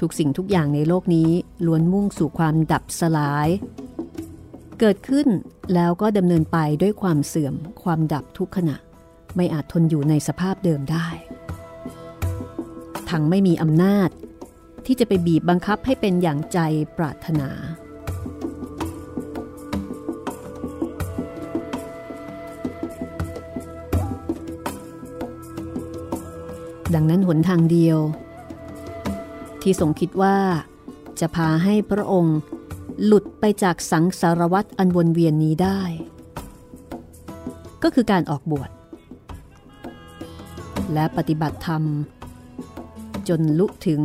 [0.00, 1.30] ทุกสิ่งทุกอย่างในโลกนี้
[1.66, 3.48] ล้วนมุ่งสู่ความดับสลาย
[4.80, 5.28] เกิดขึ้น
[5.74, 8.76] แล้วก็ดำเนินไปด้วยความเสื่อมความดับทุกขณะ
[9.36, 11.08] ไม่อาจทนอยู่ในสภาพเดิมได้
[13.10, 14.10] ทั้งไม่มีอำนาจ
[14.86, 16.58] ที่จะไปบีบบังคับให้เป็นอย่างใจ
[16.98, 17.50] ปรารถนา
[26.94, 27.98] ดังนั้นหนทางเดียว
[29.62, 30.36] ที่ทรงคิดว่า
[31.20, 32.38] จะพาให้พระองค์
[33.04, 35.80] หลุดไปจากสังสารวัตรอันวนเวียนนี้ได้
[37.82, 38.70] ก็คือการออกบวช
[40.92, 41.82] และปฏิบัติธรรม
[43.28, 44.00] จนลุถึง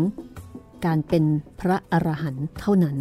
[0.86, 1.24] การเป็น
[1.60, 2.98] พระอรหันต์เท่านั้น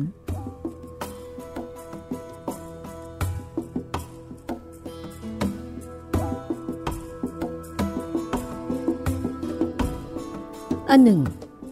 [10.91, 11.21] อันหนึ่ง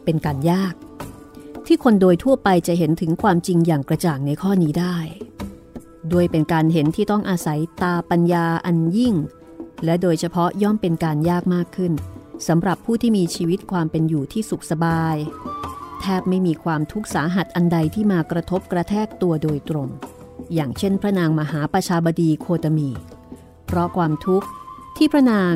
[0.04, 0.74] เป็นการยาก
[1.66, 4.96] ที่คนโดยทั่วไปจะเห็นถึงความจริงอย่างกระจ่างในข้อนี้ได้
[6.12, 9.14] ด้วยเป็นการเห็นที่ต้องอาศัยตาปัญญาอันยิ่ง
[9.84, 11.92] และโดยเฉพาะย่อมเป็นการยากมากขึ้น
[12.48, 15.16] สำหรับผู้ที่มีชีวิตความเป็นอยู่ที่สุขสบาย
[16.00, 19.88] แทบไม่มีความทุกข์สาหัสอันใดที่มากระทบกระแทกตัวโดยตรง
[20.54, 22.90] อย่างเช่นพระนางมหาประชาบดีโคตมี
[23.66, 24.46] เพราะความทุกข์
[24.96, 25.54] ที่พระนาง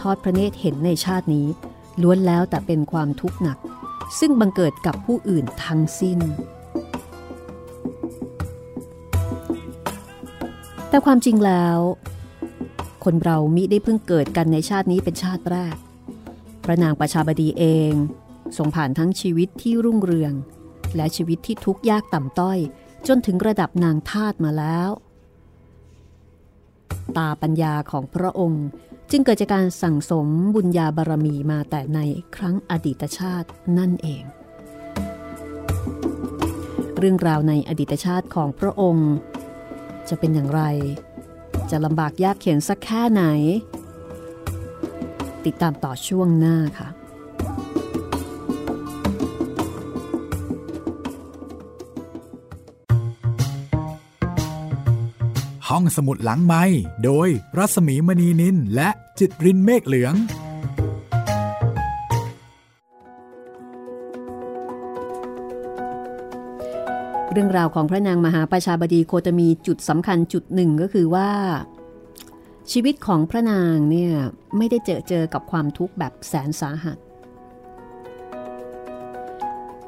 [0.00, 1.46] ทอดพระเนตรเห็นในชาตินี้
[2.02, 3.58] ล้วนแล้วแต่เป็นความทุกข์หนัก
[4.18, 6.18] ซึ่งบังเกิดกับผู้อื่นทั้งสิ้น
[10.88, 11.78] แต่ความจริงแล้ว
[13.04, 15.76] คนเรามิได้เพิ่งเกิดกันในชาตินี้เป็นชาติแรก
[16.64, 17.92] พระนางประชาบดีเอง
[18.56, 20.32] ทรงผ่านทั้งชีวิตที่รุ่งเรือง
[20.96, 22.58] และชีวิตที่ทุกข์ยากต่ำต้อย
[23.08, 24.90] จนถึงระดับนางทาตมาแล้ว
[27.16, 28.66] ตาปัญญาของพระองค์
[29.10, 31.98] จึงเกิดจากการสั่งสมบุญญาบารมีมาแต่ใน
[32.36, 33.48] ครั้งอดีตชาติ
[33.78, 34.24] นั่นเอง
[36.98, 39.10] เรื่องราวในอดีตชาติของพระองค์
[40.08, 40.62] จะเป็นอย่างไร
[41.70, 43.24] จะลำบากยากเข็นสักแค่ไหน
[45.44, 46.88] ติดตามต่อช่วงหน้าค่ะ
[55.74, 56.64] ห้องสมุดหลังไม้
[57.04, 57.28] โดย
[57.58, 60.14] รัสมีมณีนินและจิตรินเมฆเหลือง
[67.32, 71.30] เรื่องราวของพระนางมหาประชาบดีโคตมีจุดสำคัญจุดหนึ่งก็คือว่า
[72.72, 74.12] ชีวิตของพระนางเนี่ย
[74.56, 76.98] ไม่ได้เจอเจอกับความทุกข์แบบแสนสาหัส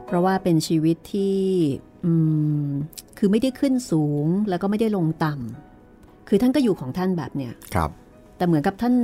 [0.06, 1.38] เพราะว่าเป็นชีวิตที่
[3.18, 5.71] คือไม่ได้ขึ้นสูงแล้วก็ไม่ได้ลงต่ำ
[6.28, 7.90] คือท่านก็อยู่ของท่านแบบเนี้ยครับ
[8.36, 8.94] แต่เหมือนกับท่าน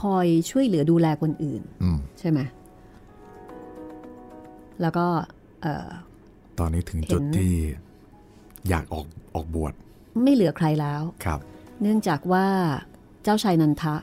[0.00, 1.62] คอยช่วยเหลือดูแลคนอื่น
[2.18, 2.40] ใช่ไหม
[4.80, 5.06] แล้วก็
[6.58, 7.52] ตอนนี้ถึงจุดที่
[8.68, 9.72] อยากออกออกบวช
[10.22, 11.40] ไม่เหลือใครแล้วครับ
[11.82, 12.46] เนื่องจากว่า
[13.22, 13.94] เจ้าชายนันทะ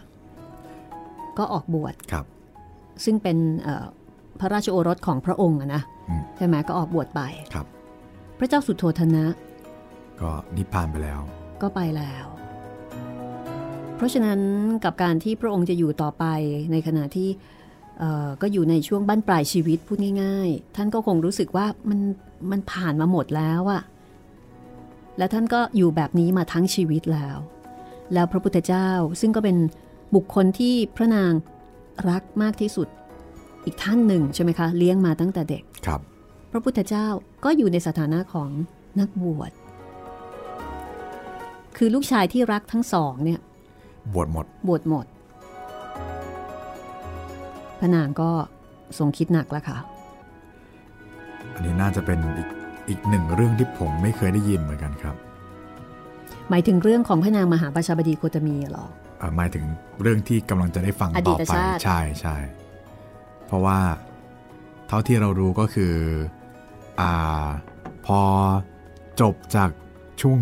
[1.37, 2.25] ก็ออกบวชครับ
[3.03, 3.37] ซึ่งเป็น
[4.39, 5.81] พระราชโอรสของพระองค์นะ
[6.37, 7.21] ใช่ไหมก็ออกบวชไป
[7.53, 7.65] ครับ
[8.39, 9.25] พระเจ้าสุโธธนะ
[10.21, 11.19] ก็นิพพานไปแล้ว
[11.61, 12.25] ก็ไปแล้ว
[14.01, 14.41] เพราะฉะนั้น
[14.85, 16.25] กับการที่พระองค์จะอยู่ต่อไป
[16.71, 17.29] ในขณะที่
[18.41, 21.99] ก็อยู่ในช่วงบั้นปลายชีวิตพูดง่าย ๆ ท่านก็คงรู้สึกว่ามัน
[22.51, 23.81] มันผ่านมาหมดแล้วอะ
[25.17, 27.37] และท่านก็อยู่แบบนี้มาทั้งชีวิตแล้ว
[28.13, 28.89] แล้วพระพุทธเจ้า
[29.21, 29.57] ซึ่งก็เป็น
[30.15, 31.33] บุคคลที่พระนาง
[32.09, 32.87] รักมากที่สุด
[33.65, 36.01] อีกท่านหนึ่งใช่ไหมคะ เลี้ยงมาตั้งแต่เด็กครับ
[36.51, 37.07] พระพุทธเจ้า
[37.43, 38.49] ก็อยู่ในสถานะของ
[38.99, 39.51] นักบวช
[41.77, 43.41] คือลูกชายที่รักทั้งสองเนี่ย
[44.13, 45.05] บวชหมด บวชหมด
[47.79, 48.29] พระนางก็
[48.97, 49.77] ทรงคิดหนักแล้วค่ะ
[51.53, 52.49] อันนี้น่าจะเป็นอีก
[52.89, 55.15] อีกหนึ่งเรื่องที่ผมไม่เคยได้ยินเหมือนกันครับ
[56.49, 58.85] หมายถึงเรื่องของพระนางมหาประชาบดีโคตมีหรอ
[59.37, 59.63] หมายถึง
[60.01, 62.35] เรื่องที่กำลังจะได้ฟังต่อไป ใช่ใช่
[63.47, 63.79] เพราะว่า
[64.87, 65.93] เท่าที่เรารู้ก็คือ
[66.99, 67.47] อ่า
[68.05, 68.21] พอ
[69.21, 69.69] จบจาก
[70.21, 70.37] ช่วง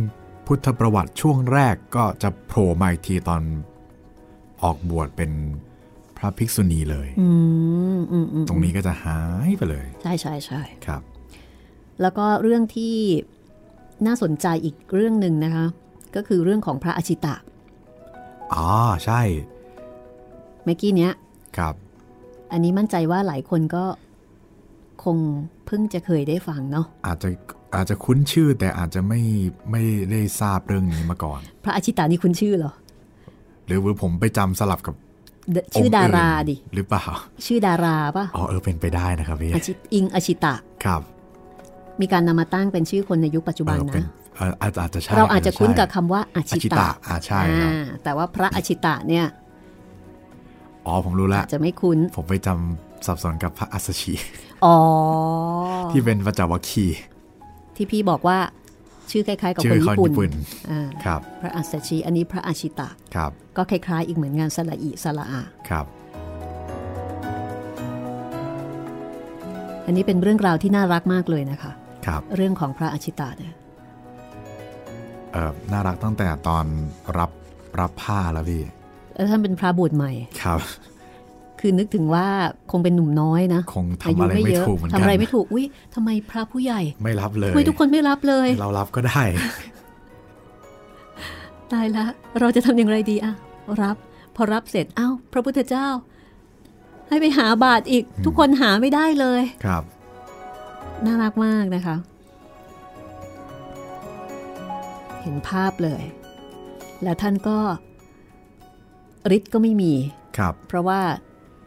[0.53, 3.41] พุทธประวัติช่วงแรกก็จะโผล่มาอีกทีตอน
[4.63, 5.31] ออกบวชเป็น
[6.17, 7.09] พระภิกษุณีเลย
[8.49, 11.01] ตรงนี้ก็จะหายไปเลย ใช่ใช่ใช่ครับ
[12.01, 12.95] แล้วก็เรื่องที่
[14.05, 15.65] น่าสนใจอีกเรื่องหนึ่งนะคะ
[16.15, 17.35] ก็คือเรื่องของพระอชิตะ
[18.53, 18.67] อ๋อ
[19.05, 19.21] ใช่
[20.63, 21.13] เมื่อกี้เนี้ย
[21.57, 21.75] ครับ
[22.51, 23.85] อันนี้มั่นใจว่าหลายคนก็
[25.03, 25.17] คง
[25.65, 27.29] เพิ่งจะเคยได้ฟังเนาะ อาจจะ
[27.75, 29.21] อาจจะคุ้นชื่อแต่อาจจะไม่
[29.71, 32.73] ไม่ได้ทราบเรื่องนี้มาก่อน พระอชิตานี่คุ้นชื่อเหรอ
[33.67, 34.95] หรือว่าผมไปจำสลับกับ
[35.75, 37.05] ชื่อดาราดิหรือเปล่า
[37.45, 39.51] ชื่อดาราปะอ๋อเออเป็นไปได้นะครับพี่
[39.93, 40.53] อิงอชิตะ
[40.83, 41.01] ครับ
[42.01, 44.05] มีการนำมาตั้งเป็นชื่อคนในยุคปัจจุบันนะ
[44.61, 47.41] อาจจะใช่เราอาจจะคุ้นกับคำว่าอชิตะอาใช่
[48.03, 49.25] แต่ว่าพระอชิตะเนี่ย
[50.85, 54.13] อ๋อผมรู้แล้วจะไม่คุ้น ผมไปจำสับสนกับพระอัสชี
[54.65, 54.75] อ๋อ
[55.91, 56.85] ที่เป็นพระจาวคี
[57.79, 58.37] ที่พี่บอกว่า
[59.11, 60.31] ชื่อคล้ายๆกับคนญี่ปุ่น
[61.05, 65.85] ครับพระอัสชีอันนี้พระอาชิตะครับก็คล้ายๆ อีกเหมือนงานสละอิสละอาครับ
[69.85, 71.71] อันนี้เป็นเรื่องราวที่น่ารักมากเลยนะคะ
[72.05, 73.53] ครับเรื่องของพระอาชิตะเนี่ย
[75.33, 76.65] เออน่ารักตั้งแต่ตอน
[77.17, 77.31] รับ
[77.79, 78.61] รับผ้าแล้วพี่
[79.15, 80.11] แล้วท่านเป็นพระบวชใหม่
[80.43, 80.59] ครับ
[81.59, 82.27] คือนึกถึงว่า
[82.71, 89.21] คงเป็นหนุ่มน้อยนะคงทำอะไรไม่ถูกเหมือนกันทำอะไรไม่ถูกอุ้ยทำไมพระผู้ใหญ่ ไม่รับเลยทำไมทุกคนไม่รับเลย เรารับก็ได้
[91.71, 92.05] ตายละ
[92.39, 93.33] เราจะทำอย่างไรดีอะ
[93.81, 93.97] รับ
[94.35, 95.87] พอรับเสร็จอ้าวพระพุทธเจ้า
[97.07, 99.83] ให้ไปหาบาทอีกทุกคนหาไม่ได้เลยครับ
[101.05, 101.95] น่ารักมากนะคะ
[105.21, 106.01] เห็นภาพเลย
[107.03, 107.57] แล้วท่านก็
[109.35, 109.93] ฤทธิ์ก็ไม่มี
[110.37, 111.01] ครับ เพราะว่า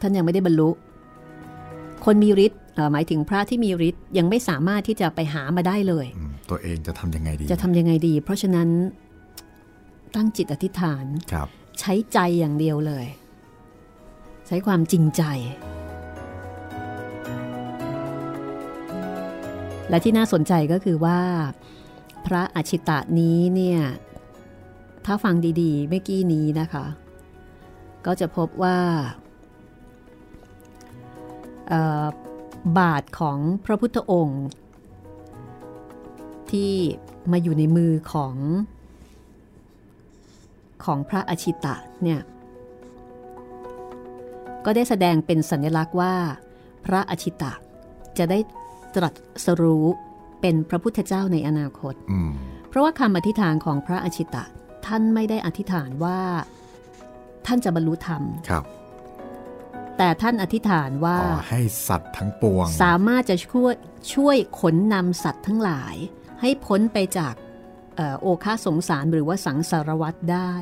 [0.03, 0.69] ท่านยังไม่ได้บรรลุ
[2.05, 2.61] คนมีฤทธิ์
[2.91, 6.05] หมายถึงพระที่มีฤทธิ์ยังไม่สามารถที่จะไปหามาได้เลย
[6.49, 8.69] ตัวเองจะทำยังไงดี จะทำยังไงดี เพราะฉะนั้น
[10.15, 11.05] ตั้งจิตอธิษฐาน
[11.79, 13.05] ใช้ใจอย่างเดียวเลย
[14.47, 15.23] ใช้ความจริงใจ
[19.89, 21.19] และที่น่าสนใจก็คือว่า
[22.25, 23.81] พระอชิตะนี้เนี่ย
[25.05, 26.85] ถ้าฟังดีๆเมื่อกี้นี้นะคะ
[28.05, 28.77] ก็จะพบว่า
[32.79, 34.43] บาทของพระพุทธองค์
[36.51, 36.73] ที่
[37.31, 38.35] มาอยู่ในมือของ
[40.85, 42.21] ของพระอชิตะเนี่ย
[44.65, 46.13] ก็ได้แสดงเป็นสัญลักษณ์ว่า
[46.85, 47.51] พระอชิตะ
[48.17, 48.39] จะได้
[48.95, 49.09] ตรั
[49.45, 49.85] สรู้
[50.41, 51.93] เป็นพระพุทธเจ้าในอนาคต
[52.69, 54.43] เพราะว่าคำอธิษฐานของพระอชิตะ
[54.85, 56.19] ท่านไม่ได้อธิษฐานว่า
[57.45, 58.63] ท่านจะบรรลุธรรมครับ
[59.97, 61.17] แต่ท่านอธิษฐานว่า
[61.49, 63.73] ให้สัตว์ทั้งปวง สามารถจะช่วย
[64.13, 65.95] ช่วยขนนำสัตว์ทั้งหลาย
[66.41, 67.33] ให้พ้นไปจาก
[68.21, 70.53] โอคาสงสารหรือว่าสังสารวัตรได้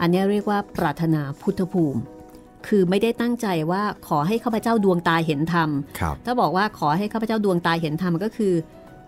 [0.00, 2.00] อันนี้เรียกว่าปรารถนาพุทธภูมิ
[2.66, 5.70] คือไม่ได้ตั้งใจว่าขอให้ข้าพเจ้าดวงตาเห็นธรรม
[6.24, 8.54] ถ้าบอกว่าขอให้ข้าพเจ้าดวงตาเห็นธรรมก็คือ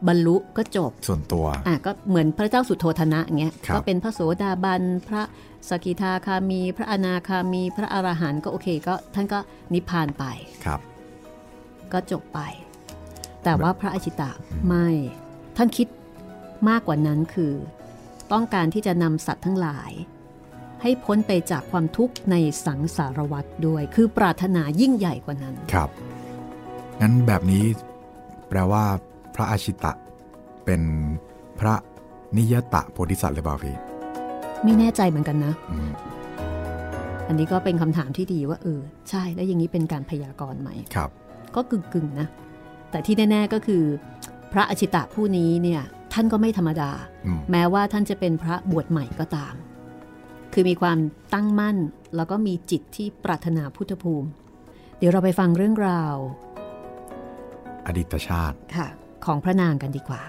[0.08, 5.22] บรรลุก็จบ ส่วนตัวอะก็เหมือนพระเจ้าสุโธธนะเงี้ยก็เป็นพระโสดาบันพระ
[5.68, 9.38] สกิทาคามี พระอนาคามี พระอรหันต์ก็โอเคก็ท่านก็
[9.72, 10.24] นิพพานไป
[10.64, 10.80] ครับ
[11.92, 12.40] ก็จบไป
[13.44, 14.30] แต่ว่าพระอจิตะ
[14.66, 14.88] ไม่
[15.56, 15.88] ท่านคิด
[16.68, 17.52] มากกว่านั้นคือ
[18.32, 19.92] ต้องการที่จะนำสัตว์ทั้งหลาย
[20.82, 25.90] ให้พ้นไปจากความทุกข์ในสังสารวัฏด้วย คือปรารถนายิ่งใหญ่กว่านั้นครับ
[27.00, 27.64] งั้นแบบนี้
[28.48, 28.84] แปลว่า
[29.36, 29.92] พระอาชิตะ
[30.64, 30.82] เป็น
[31.58, 31.74] พระ
[32.36, 33.76] นิยตะโพธิสัตว์หรือเปล่าพี่
[34.64, 35.54] ไม่แน่ใจเหมือนกันนะ
[37.28, 41.10] อันนี้ก็เป็นคำถามที่ดีว่าเออใช่แล้วอย่างนี้เป็นการพยากรณ์ไหมครับ
[41.54, 42.26] ก็กึ่งกึ่งนะ
[42.90, 43.82] แต่ที่แน่ ๆก็คือ
[44.52, 46.90] พระอชิตะผู้นี้เนี่ย ท่านก็ไม่ธรรมดา
[47.50, 49.54] แม้ว่าท่านจะเป็นพระบวชใหม่ก็ตาม
[50.52, 50.98] คือมีความ
[51.34, 51.76] ตั้งมั่น
[52.16, 54.28] แล้วก็มีจิตที่ปรารถนาพุทธภูมิ
[54.98, 56.16] เดี๋ยวเราไปฟังเรื่องราว
[57.86, 58.88] อดีตชาติค่ะ
[59.24, 60.22] ของพระนางกันดีกว่า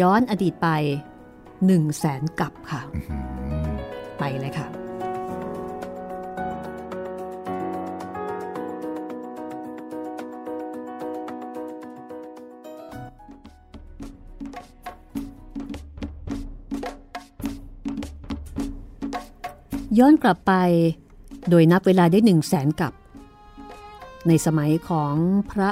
[0.00, 0.68] ย้อนอดีตไป
[1.66, 2.82] หนึ่งแสนกับค่ะ
[4.18, 4.68] ไปเลยค่ะ
[19.98, 20.52] ย้อนกลับไป
[21.50, 22.92] โดยนับเวลาได้หนึ่งแสนกับ
[24.28, 25.14] ในสมัยของ
[25.50, 25.70] พระ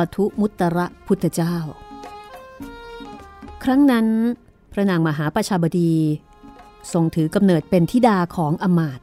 [0.00, 1.56] ปทุมุตระพุทธเจ้า
[3.62, 4.06] ครั้งนั้น
[4.72, 5.94] พระนางมหาประชาบดี
[6.92, 9.00] ทรงถือกำเนิดเป็นธิดาของอมาต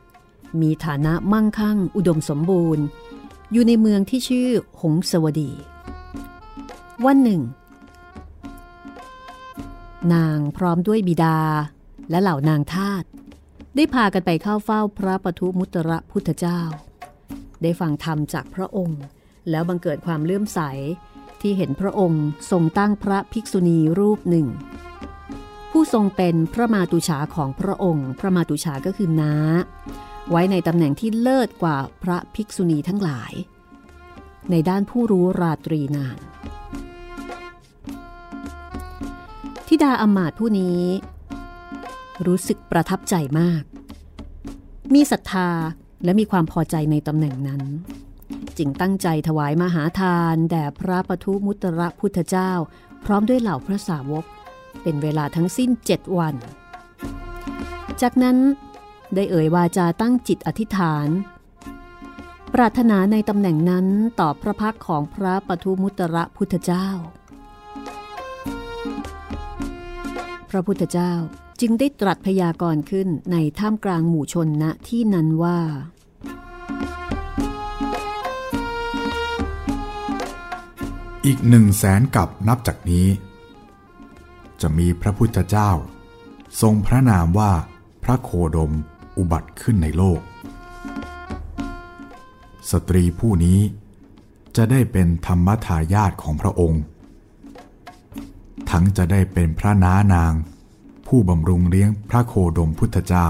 [0.62, 2.86] มีฐานะมั่งคั่ง อุดมสมบูรณ์
[3.52, 4.50] อยู่ในเมืองที่ชื่อ
[4.82, 5.52] หงสวดี
[7.06, 7.42] วันหนึ่ง
[10.14, 11.40] นางพร้อมด้วยบิดา
[12.10, 13.04] และเหล่านางทาต
[13.76, 16.62] ได้พากันไปเข้าเฝ้าพระปทุมุตระพุทธเจ้า
[17.62, 19.02] ได้ฟังธรรมจากพระองค์
[19.50, 20.60] แล้วบังเกิดความเลื่อมใส
[21.42, 24.48] ที่เห็นพระองค์ทรงตั้งพระภิกษุณีรูปหนึ่ง
[25.72, 29.36] ผู้ทรงเป็นพระมาตุฉาของพระองค์ พระมาตุฉาก็คือน้า
[30.30, 33.34] ไว้ในตำแหน่งที่เลิศกว่าพระภิกษุณีทั้งหลาย
[34.52, 36.18] ในด้านผู้รู้ราตรีนาน
[39.68, 40.82] ทิดาอมาตผู้นี้
[42.26, 43.64] รู้สึกประทับใจมาก
[44.94, 45.50] มีศรัทธา
[46.04, 47.62] และมีความพอใจในตำแหน่งนั้น
[48.58, 52.52] จึงตั้งใจถวายมหาทานแด่พระปทุมุตระพุทธเจ้า
[53.06, 54.26] พร้อมด้วยเหล่าพระสาวก
[54.82, 56.36] เป็นเวลาทั้งสิ้นเจ็ดวัน
[58.02, 58.38] จากนั้น
[59.16, 61.08] ได้เอ่ยวาจาตั้งจิตอธิษฐาน
[62.54, 63.86] ปรารถนาในตำแหน่งนั้น
[64.20, 66.88] ต่อพระพักของพระปทุมุตระพุทธเจ้า
[70.50, 71.12] พระพุทธเจ้า
[71.62, 75.60] จึงได้ตรัสพยากรณ์ขึ้นในท่ามกลางหมู่ชนณที่นั้นว่า
[81.30, 83.08] อีกหนึ่งแสนกับนับจากนี้
[84.62, 85.70] จะมีพระพุทธเจ้า
[86.62, 87.52] ทรงพระนามว่า
[88.04, 88.72] พระโคดม
[89.18, 90.20] อุบัติขึ้นในโลก
[92.72, 93.60] สตรีผู้นี้
[94.56, 96.82] จะได้เป็นธรรมทายาทของพระองค์
[98.72, 100.34] ทั้งจะได้เป็นพระน้านาง
[101.08, 103.28] ผู้บำรุงเลี้ยงพระโคดมพุทธเจ้า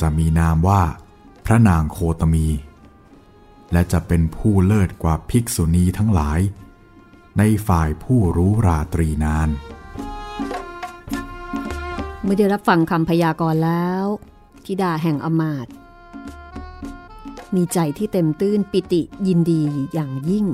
[0.00, 0.82] จะมีนามว่า
[1.46, 2.46] พระนางโคตมี
[3.72, 6.40] และจะเป็นผู้เลิศกว่าภิกษุณีทั้งหลาย
[7.38, 9.48] ในฝ่ายผู้รู้ราตรีนาน
[12.22, 14.04] เมื่อได้รับฟังคำพยากรณ์แล้ว
[14.64, 15.66] ธิดาแห่งอมาต
[17.54, 19.62] มีใจที่เต็มตื้นปิติยินดี
[19.94, 20.46] อย่างยิ่ง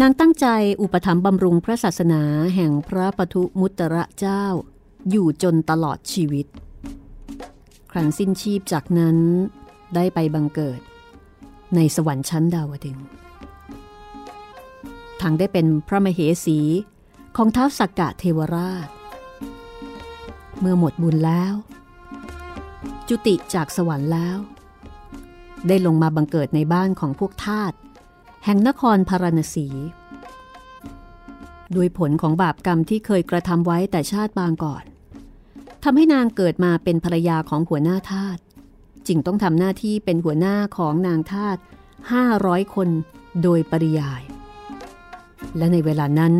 [0.00, 0.46] นางตั้งใจ
[0.80, 2.22] อุปถัมภ์บำรุงพระศาสนา
[2.54, 4.44] แห่งพระปทุมุตระเจ้า
[5.10, 6.46] อยู่จนตลอดชีวิต
[7.90, 9.18] ครั้นสิ้นชีพจากนั้น
[9.94, 10.80] ได้ไปบังเกิด
[11.76, 12.98] ในสวรรค์ชั้นดาวดึง
[15.20, 16.58] ทังได้เป็นพระมเหสี
[17.36, 18.88] ของท้าวสักกะเทวราช
[20.60, 21.54] เมื่อหมดบุญแล้ว
[23.08, 24.38] จุติจากสวรรค์แล้ว
[25.68, 27.72] ได้ลงมาบังเกิดในบ้านของพวกทาส
[28.44, 29.68] แห่งนครพาราณสี
[31.76, 34.84] ด้วยผลของบาปกรรมที่เคยกระทำไว้แต่ชาติบางก่อน
[35.84, 38.38] ทำให้นางเกิดมาเป็นภรรยาของหัวหน้าทาส
[39.08, 41.56] จึงต้องทำหน้าที่เป็นหัวหน้าของนางทาส
[42.16, 42.88] 500 คน
[43.42, 44.22] โดยปริยาย
[45.56, 46.34] และในเวลานั้น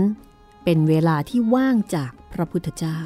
[0.65, 2.99] เป็นเวลาที่ว่างจากพระพุทธเจ้า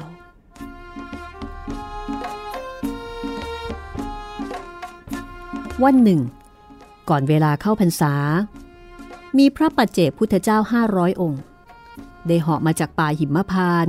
[5.83, 6.21] วันหนึ่ง
[7.09, 8.13] ก่อนเวลาเข้าพรรษา
[9.37, 10.57] มีพระปัจเจกพุทธเจ้า
[10.89, 11.41] 500 องค์
[12.27, 13.87] ได้เหาะมาจากป่าหิมพาน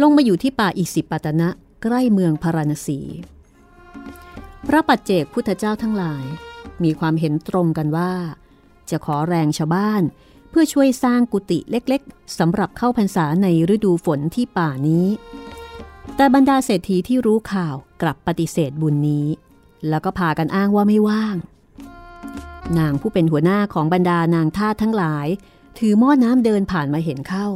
[0.00, 1.48] ลงมาอยู่ที่ป่าอิสิปตนะ
[1.82, 2.98] ใกล้เมืองพาราณสี
[4.68, 6.24] พระปัจเจกพุทธเจ้าทั้งหลาย
[6.82, 8.12] มีความเห็นตรงกันว่า
[8.90, 10.02] จะขอแรงชาวบ้าน
[10.50, 15.06] เพื่อช่วยสร้างกุฏิเล็กๆสำหรับเข้าพรรษาในฤดูฝนที่ป่านี้
[16.16, 19.26] แต่บรรดาเศรษฐีที่รู้ข่าวกลับปฏิเสธบุญนี้
[19.88, 21.36] แล้วก็พากันอ้างว่าไม่ว่าง
[22.78, 25.26] นางผู้เป็นหัวหน้าของบรรดานางทาสทั้งหลาย
[25.78, 27.46] ถือหม้อน้ำเดินผ่านมาเห็นเข้า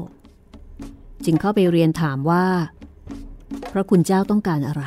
[1.24, 2.46] จึงเข้าไปเรียนถามว่า
[3.72, 4.84] พระคุณเจ้าต้องการอะไร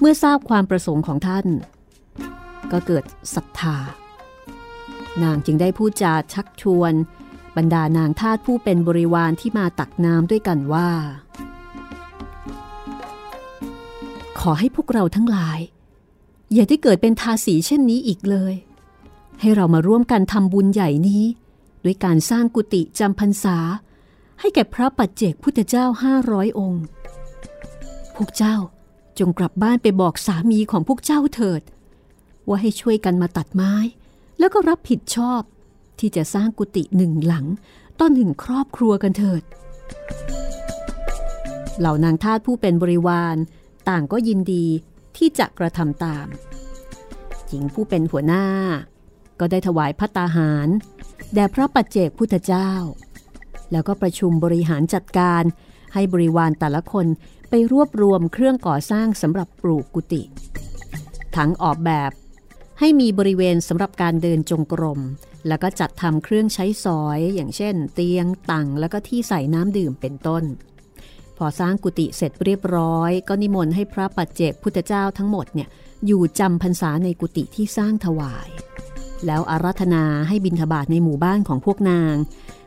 [0.00, 1.46] เมื่อทราบความประสงค์ของท่าน
[2.72, 3.76] ก็เกิดศรัทธา
[5.22, 6.92] นางจึงได้พูดจาชักชวน
[7.56, 10.90] บรรดานางทาสผู้เป็นบริวารที่มาตักน้ำด้วยกันว่า
[14.40, 15.58] ขอให้พวกเราทั้งหลาย
[16.54, 18.54] อย่าได้เกิดเป็นทาสีเช่นนี้อีกเลย
[19.40, 21.24] ให้เรามาร่วมกันทำบุญใหญ่นี้
[21.84, 23.58] ด้วยการสร้างกุฏิจำพรรษา
[24.40, 26.84] ให้แก่พระปัจเจกพุทธเจ้าห้าร้อยองค์
[28.16, 28.56] พวกเจ้า
[29.18, 31.62] จงกลับบ้านไปบอกสามีของพวกเจ้าเถิด
[32.48, 33.74] ว่าให้ช่วยกันมาตัดไม้
[34.38, 35.40] แล้วก็รับผิดชอบ
[35.98, 37.46] ที่จะสร้างกุฏิหนึ่งหลัง
[37.98, 39.42] ต้อนหนึ่งครอบครัวกันเถิด
[41.78, 43.36] เหล่านางทาสผู้เป็นบริวาร
[43.88, 44.66] ต่างก็ยินดี
[45.16, 46.26] ที่จะกระทำตาม
[47.48, 48.46] หญิงผู้เป็นหัวหน้า
[49.40, 50.68] ก็ได้ถวายพัตตาหาร
[51.34, 52.70] แด่พระปัจเจกพุทธเจ้า
[53.72, 55.42] แล้วก็ประชุมบริหารจัดการ
[55.94, 57.06] ให้บริวารแต่ละคน
[57.48, 60.22] ไปรวบรวมเครื่องก่อสร้างสำหรับปลูกกุฏิ
[61.36, 62.12] ทั้งออกแบบ
[62.80, 65.00] ให้มีบริเวณสำหรับการเดินจงกรม
[65.48, 70.44] แล้วก็จัดทำเครื่องใช้สอยอย่างเช่น เตียงตังแล้วก็ที่ใส่น้ำดื่มเป็นต้น
[71.38, 75.68] พอสร้างกุฏิเสร็จเรียบร้อย ก็นิมนต์ให้พระปัจเจกพุทธเจ้าทั้งหมดเนี่ย
[76.06, 78.48] อยู่จำพรรษาในกุฏิที่สร้างถวาย
[79.26, 82.14] แล้วอารัธนาให้บิณฑบาตในหมู่บ้านของพวกนาง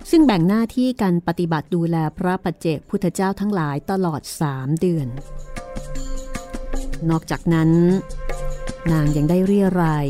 [0.10, 5.08] ซึ่งแบ่งหน้าที่กันปฏิบัติดูแลพระปัจเจกพุทธเจ้าทั้งหลายตลอดสามเดือน
[7.10, 7.70] นอกจากนั้น
[8.92, 10.08] นางยังได้เรียราย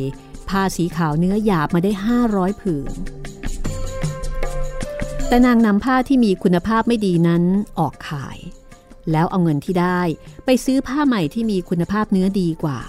[0.49, 1.91] ผ้าสีขาวเนื้อหยาบมาได้
[2.27, 2.91] 500 ผืน
[5.27, 7.43] แต่นางนำผ้าที่มีคุณภาพไม่ดีนั้น
[7.79, 8.37] ออกขาย
[9.11, 10.01] แล้วเอาเงินที่ได้
[10.45, 12.79] ไปซื้อผ้าใหม่ที่มีคุณภาพเนื้อดีกว่า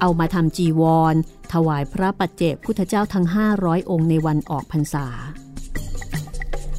[0.00, 0.82] เอามาทำจีว
[1.12, 1.14] ร
[1.52, 3.26] ถวายพระปัจเจกพุทธเจ้าทั้ง
[3.58, 5.06] 500 องค์ในวันออกพรรษา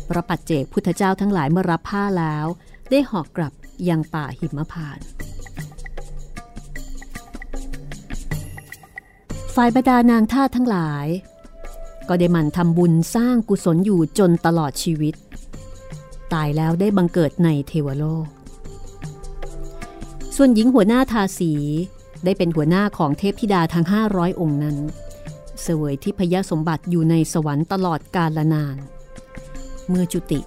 [0.09, 2.45] พระปัจเจกพุทธเจ้าทั้งหลายเมื่อรับผ้าแล้ว
[2.89, 3.53] ได้หอกกลับ
[3.89, 5.05] ยังป่าหิมพานต์
[9.55, 11.07] ฝ่ายบรรดานางทาทั้งหลาย
[12.07, 15.15] ก็ได้มันทำบุญสร้างกุศลอยู่จนตลอดชีวิต
[16.33, 18.27] ตายแล้วได้บังเกิดในเทวโลก
[20.35, 21.53] ส่วนหญิงหัวหน้าทาสี
[22.23, 24.77] ได้เป็นหัวหน้าของเทพธิดาทั้ง 500 องค์นั้น
[25.61, 28.77] เสวยที่พยสมบัติอยู่ในสวรรค์ตลอดกาลนาน
[29.89, 30.39] เมื่อจุติ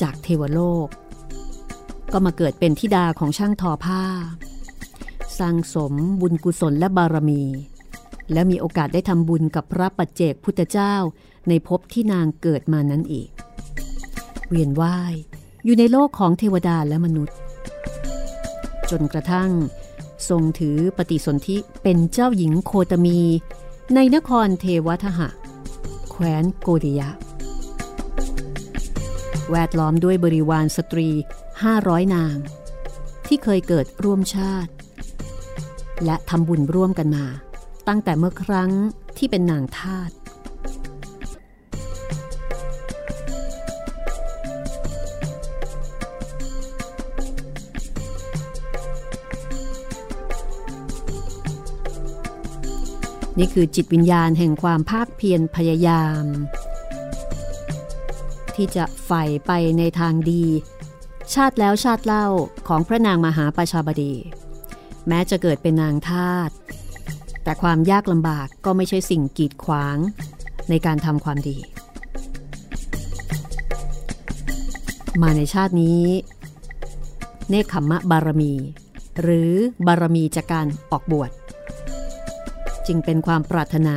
[0.00, 0.88] จากเทวโลก
[2.12, 4.02] ก็มาเกิดเป็นธิดาของช่างทอผ้า
[5.38, 7.42] สร้างสมบุญกุศลและบารมี
[8.32, 10.94] และมีโอกาสได้ทำบุญกับพระปัจเจกพุทธเจ้า
[11.48, 13.30] ในภพที่นางเกิดมานั้นอีก
[14.48, 15.14] เวียนว่าย
[15.64, 17.36] อยู่ในโลกของเทวดาและมนุษย์
[18.90, 19.50] จนกระทั่ง
[20.28, 23.20] ทรงถือปฏิสนธิเป็นเจ้าหญิงโคตมี
[23.94, 25.28] ในนครเทวทหะ
[26.10, 27.10] แคว้นโกดิยะ
[29.50, 31.08] แวดล้อมด้วยบริวารสตรี
[31.60, 32.36] 500 นาง
[33.26, 34.70] ที่เคยเกิดร่วมชาติ
[36.04, 37.26] และทำบุญร่วมกันมา
[37.88, 38.70] ตั้งแต่เมื่อครั้ง
[39.18, 40.10] ที่เป็นนางทาส
[53.38, 56.24] นี่คือจิตวิญญาณแห่งความภาคเพียรพยายาม
[58.54, 60.44] ที่จะใฝ่ไปในทางดี
[61.34, 62.26] ชาติแล้วชาติเล่า
[62.68, 64.14] ของพระนางมหาประชาบดี
[65.08, 66.50] แม้จะเกิดเป็นนางทาส
[67.44, 69.96] แต่ความยากลำบากก็ไม่ใช่สิ่งกีดขวาง
[70.70, 71.58] ในการทำความดี
[75.22, 76.04] มาในชาตินี้
[77.48, 78.52] เนคขมมะบารมี
[79.20, 79.52] หรือ
[79.86, 81.30] บารมีจากการออกบวช
[82.86, 83.96] จึงเป็นความปรารถนา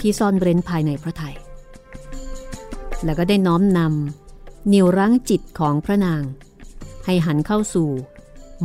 [0.00, 1.36] ที่ซ่อนเร้นภายในพระไทย
[3.04, 6.22] แล้วก็ได้น้อมนำนิวรั้งจิตของพระนาง
[7.04, 7.88] ให้หันเข้าสู่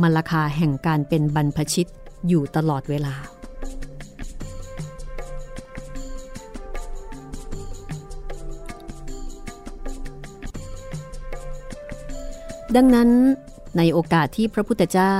[0.02, 1.90] มรคาแห่งการเป็นบรรพชิต
[2.28, 3.14] อยู่ตลอดเวลา
[12.76, 13.10] ดังนั้น
[13.76, 15.16] ในโอกาสที่พระพุทธเจ้า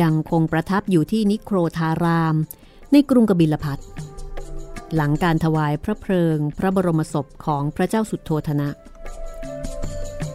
[0.00, 2.34] ยังคงประทับอยู่ที่นิโครธาราม
[2.92, 3.78] ในกรุงกบิลพัท
[4.94, 8.68] หลังการถวายพระเพลิงพระบรมศพของพระเจ้าสุดโทธนะ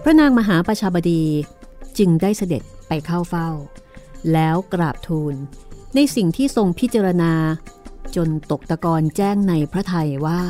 [0.03, 1.24] พระนางมหาประชาบดี
[1.97, 3.49] จึงได้เสด็จไปเข้าเฝ้า
[4.34, 5.36] แล้วกราบทูล
[5.95, 7.34] ในสิ่งที่ทรงพิจารณา
[8.16, 10.41] จนตกตะกอนแจ้งในพระไทยว่า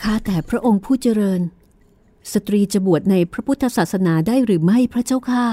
[0.00, 1.40] ข้าแต่พระองค์ผู้เจริญ
[2.32, 5.44] สตรีจะบวชในพระพุทธศาสนาได้หรือไม่พระเจ้าค่ะ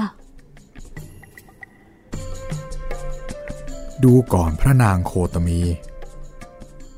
[4.04, 5.60] ดูก่อนพระนางโคตมี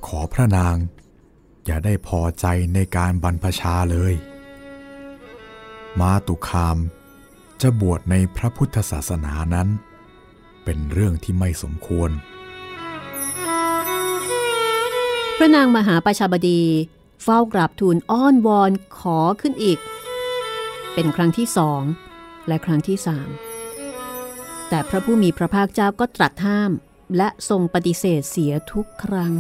[0.07, 0.77] ขอพระนาง
[1.67, 4.15] อย่าได้พอใจในการบรรพชาเลย
[6.01, 6.79] มาตุคาม
[7.63, 9.69] จะบวชในพระพุทธศาสนานั้น
[10.65, 12.11] เป็นเรื่องที่ไม่สมควร
[15.39, 16.61] พระนางมหาประชาบดี
[17.23, 19.79] เฝ้ากราบทูลอ้อนวอนขอขึ้นอีก
[20.95, 21.83] เป็นครั้งที่สอง
[22.49, 23.29] และครั้งที่สาม
[24.69, 26.73] แต่พระผู้มีพระภาคเจ้าก็ตรัสห้าม
[27.17, 29.35] และทรงปฏิเสธเสียทุกครั้ง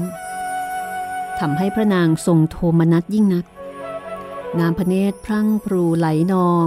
[1.38, 3.46] ทำให้พระนางทรงโทมนัสยิ่งนัก
[4.58, 6.66] น้ำพระเนตรพรั่งพรูไหลนอง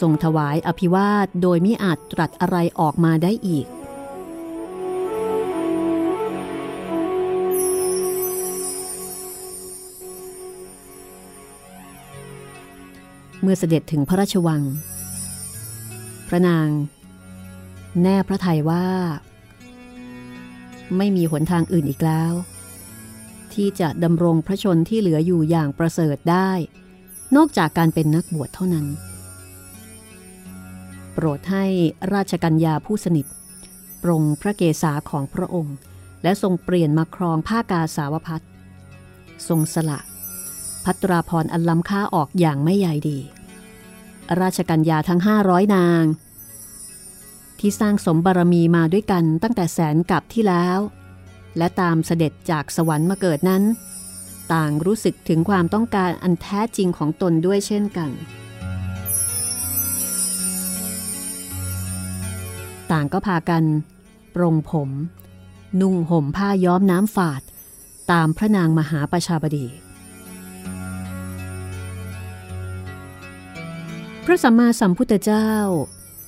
[0.00, 3.66] ทรงถวายอภิวาทโดยมิอาจตรัสอะไรออกมาได้อีก
[13.42, 14.62] เมื่อเสด็จถึงพระราชวัง
[16.28, 16.68] พระนาง
[18.02, 18.86] แน่พระทัยว่า
[20.96, 22.32] ไม่มีหนทางอื่นอีกแล้ว
[23.54, 26.50] ที่จะดำรงพระชนที่เหลืออยู่อย่างประเสริฐได้
[27.36, 28.86] นอกจากการเป็นนักบวชเท่านั้น
[31.12, 31.64] โปรดให้
[32.14, 33.26] ราชกัญญาผู้สนิท
[34.02, 35.76] ปรงพระเกศาของพระองค์
[36.22, 38.44] และทรงเปลี่ยนมาครองผ้ากาสาวพัด
[39.48, 39.98] ทรงสละ
[40.88, 43.18] พัตราพรอันล้ำค่าออกอย่างไม่ใหญ่ดี
[44.40, 46.04] ราชกัญญาทั้งห้าร้อยนาง
[47.58, 50.78] ที่สร้างสมบารมีมาด้วยกันตั้งแต่แสนกับที่แล้ว
[51.56, 53.62] และตามเสด็จจากสวรรค์มาเกิดนั้น
[54.52, 58.10] ต่างรู้สึกถึงความต้องการอันแท้จริงของตนด้วยเช่นกัน
[62.90, 63.64] ต่างก็พากัน
[64.34, 64.90] ปรงผม
[65.80, 67.42] นุ่งห่มผ้าย้อมน้ำฝาด
[68.12, 69.68] ตามพระนางมหาประชาบดี
[74.30, 75.50] ระสัมมาสัมพุทธเจ้า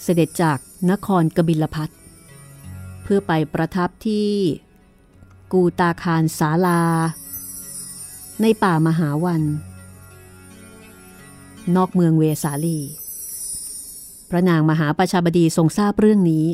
[0.02, 0.58] เสด็จจาก
[0.90, 1.90] นครกบิลพัท
[3.02, 4.30] เพื่อไปประทับที่
[5.52, 6.82] กูตาคารสาลา
[8.42, 9.42] ในป่ามหาวัน
[11.76, 12.78] นอกเมืองเวสาลี
[14.30, 16.46] พระนางมหาประชาบดีทรงทราบเรื่องนี้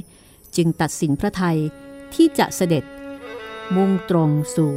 [0.57, 1.59] จึงตัดสินพระไทย
[2.15, 2.85] ที่จะเสด็จ
[3.77, 4.73] มุ่งตรงสู่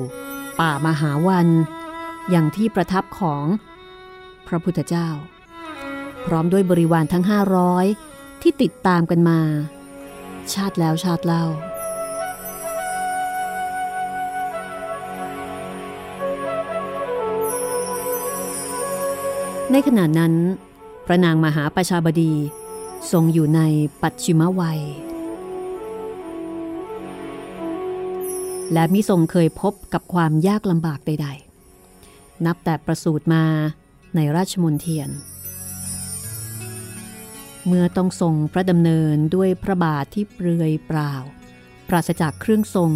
[0.60, 1.48] ป่ามหาวัน
[2.30, 3.46] อย่างที่ประทับของ
[4.48, 5.10] พระพุทธเจ้า
[6.26, 7.24] พร้อมด้วยบริวารทั้ง
[7.84, 9.40] 500 ที่ติดตามกันมา
[10.54, 11.46] ชาติแล้วชาติเล่า
[19.72, 20.34] ในขณะนั้น
[21.06, 22.34] พระนางมหาประชาบดี
[23.12, 23.62] ทรงอยู่ใน
[24.02, 24.82] ปัจฉิมวัย
[28.74, 31.28] และมิทรงเคยพบกับความยากลำบากใด
[31.86, 33.44] ๆ นับแต่ประสูติมา
[34.16, 35.10] ในราชมนเทียน
[37.68, 41.14] เมื่อต้องทรงพระดำเนินด้วยพระบาทที่เปลือยเปล่า
[41.88, 42.94] ปราศจากเครื่องทรง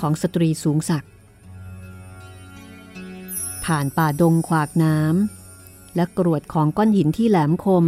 [0.00, 1.12] ของสตรีสูงศักดิ์
[3.64, 7.84] ผ่านป่าดงขวากน้ำและกรวดของก้อนหินที่แหลมคม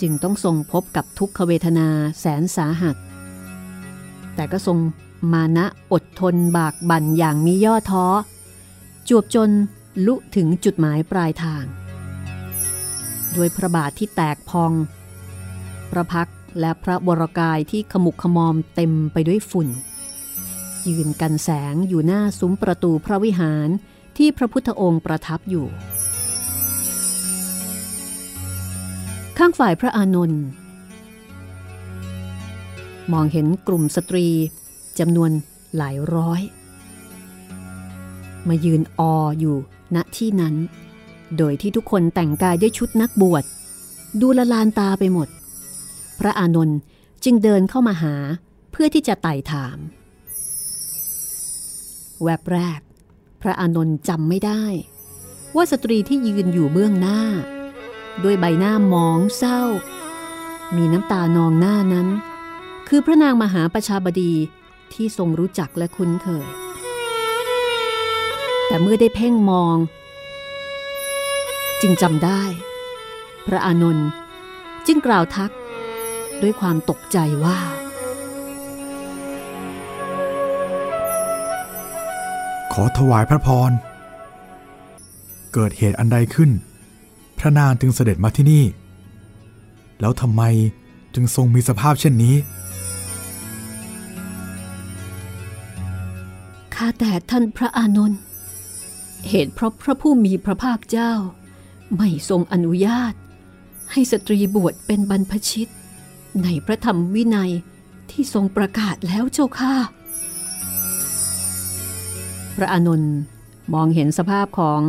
[0.00, 1.88] จึงต้องทรงพบกับทุกขเวทนา
[2.20, 2.96] แสนสาหัส
[4.34, 4.78] แต่ก็ทรง
[5.32, 8.06] มานะอดทนบากบั่นอย่างมีย่อท้อ
[9.08, 9.50] จวบจน
[10.06, 11.64] ลุถึงจุดหมายปลายทาง
[13.36, 14.72] ด้วยพระบาทที่แตกพอง
[15.90, 16.28] พระพัก
[16.60, 19.68] และพระบรกายที่ขมุกขมอมเต็มไปด้วยฝุ่น
[20.88, 23.68] ยืนกันแสงอยู่หน้าซุ้มประตูพระวิหาร
[24.16, 25.66] ที่พระพุทธองค์ประทับอยู่
[29.38, 30.44] ข้างฝ่ายพระอานนท์
[33.12, 34.26] มองเห็นกลุ่มสตรี
[34.98, 35.30] จำนวน
[35.76, 36.40] หลายร้อย
[38.48, 39.56] มายืนอออยู่
[39.94, 40.54] ณที่นั้น
[41.38, 43.44] โดยที่ทุกคนแต่งกายด้วยชุดนักบวช
[44.20, 45.28] ดูละลานตาไปหมด
[46.20, 46.78] พระอานนท์
[47.24, 48.14] จึงเดินเข้ามาหา
[48.72, 49.78] เพื่อที่จะไต่ถาม
[52.22, 52.80] แวบแรก
[53.42, 54.64] พระอานนท์จำไม่ได้
[55.56, 57.20] ว่าสตรีที่ยืนอยู่เบื้องหน้า
[58.24, 59.60] ด้วยใบหน้ามองเศร้า
[60.76, 62.08] มีน้ำตานองหน้านั้น
[62.88, 64.32] คือพระนางมหาประชาบดี
[64.92, 66.48] ที่ทรงรู้จักและคุ้นเคย
[68.66, 69.76] แต่เมื่อได้เพ่งมอง
[71.86, 72.42] จึงจำได้
[73.46, 74.08] พระอานนท์
[74.86, 75.52] จึงกล่าวทัก
[76.42, 77.58] ด้วยความตกใจว่า
[82.72, 83.70] ขอถวายพระพร
[85.52, 86.50] เกิดเหตุอันใดขึ้น
[87.38, 88.64] พระนางจึงเสด็จมาที่นี่
[90.00, 90.42] แล้วทำไม
[91.14, 92.36] จึงทรงมีสภาพเช่นนี้
[96.74, 98.20] ข้าแต่ท่านพระอานนท์
[99.28, 101.12] เหตุเพราะพระผู้มีพระภาคเจ้า
[101.96, 103.14] ไม่ทรงอนุญาต
[103.92, 105.70] ให้สตรีบวชเป็นบรรพชิต
[106.42, 107.52] ในพระธรรมวินัย
[108.10, 109.74] ที่ทรงประกาศแล้วเจ้าค่ะ
[112.56, 113.14] พระอานนท์
[113.74, 114.82] มองเห็นสภาพของ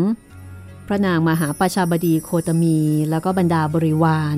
[0.88, 2.80] พระนางมหาประชาบดีโคตมี
[3.10, 4.38] แล้วก็บรรดาบริวาร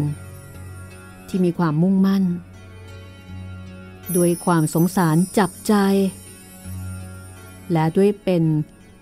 [1.28, 2.24] ที่มีความมุ่งมั่น
[4.16, 5.74] ด้วยความสงสารจับใจ
[7.72, 8.44] และด้วยเป็น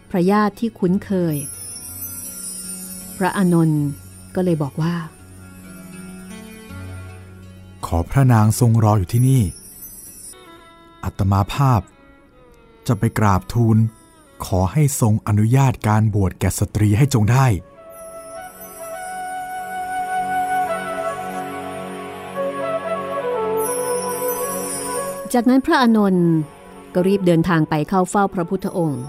[0.09, 1.35] พระญาติที่คุ้นเคย
[3.17, 3.83] พระอานนท์
[4.35, 4.95] ก็เลยบอกว่า
[7.85, 9.41] ขอพระนางทรงรออยู่ที่นี่
[11.03, 11.81] อัตมาภาพ
[12.87, 13.77] จะไปกราบทูล
[14.45, 17.45] ขอให้ทรงอนุญาตการบวชแก่สตรีให้จงได้
[25.33, 26.27] จากนั้นพระอานนท์
[26.93, 29.03] ก็รีบเดินทางไปเข้าเฝ้าพระพุทธองค์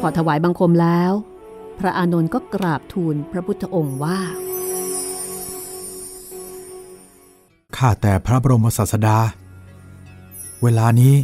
[0.00, 1.12] พอถวายบังคมแล้ว
[1.80, 4.20] พระอานนท์ก็กราบทูลพระพุทธองค์ว่า
[7.76, 9.18] ข้าแต่พระบรมศาสดา
[10.62, 11.14] เวลานี้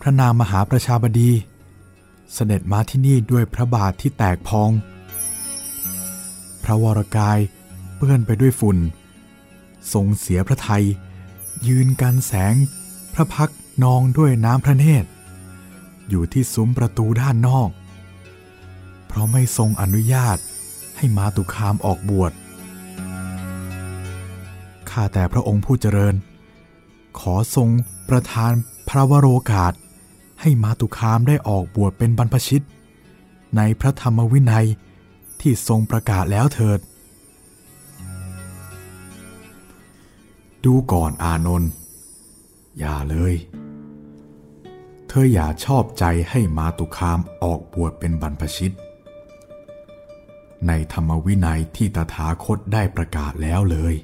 [0.00, 1.30] พระนางมหาประชาบดี
[2.32, 4.70] เสด็จมาที่นี่ด้วยพระบาทที่แตกพอง
[6.64, 7.38] พระวรกาย
[7.96, 8.78] เปื้อนไปด้วยฝุ่น
[9.92, 10.84] ทรงเสียพระไทย
[11.66, 12.54] ยืนกันแสง
[13.14, 13.50] พระพัก
[13.84, 15.08] นองด้วยน้ำพระเนตร
[16.08, 17.70] อยู่ที่ซุ้มประตูด้านนอก
[19.08, 20.38] เพราะไม่ทรงอนุญาต
[20.96, 22.32] ให้มาตุคามออกบวช
[24.90, 26.14] ข้าแต่พระองค์ผู้เจริญ
[27.18, 27.68] ขอทรง
[28.08, 28.52] ประทาน
[28.88, 29.72] พระวโรกาส
[30.40, 32.64] ให้มาตุคามได้ออกบวชเป็นบรรพชิต
[33.56, 34.66] ในพระธรรมวินัย
[35.40, 36.80] ที่ทรงประกาศแล้วเถิด
[40.64, 41.70] ดูก่อนอานนท์
[42.78, 43.34] อย่าเลย
[45.08, 48.74] เธออย่าชอบใจให้มาตุคามออกบวชเป็นบรรพชิต
[50.66, 53.94] ในธรรมวินัยที่ตถาคตได้ประกาศแล้วเลย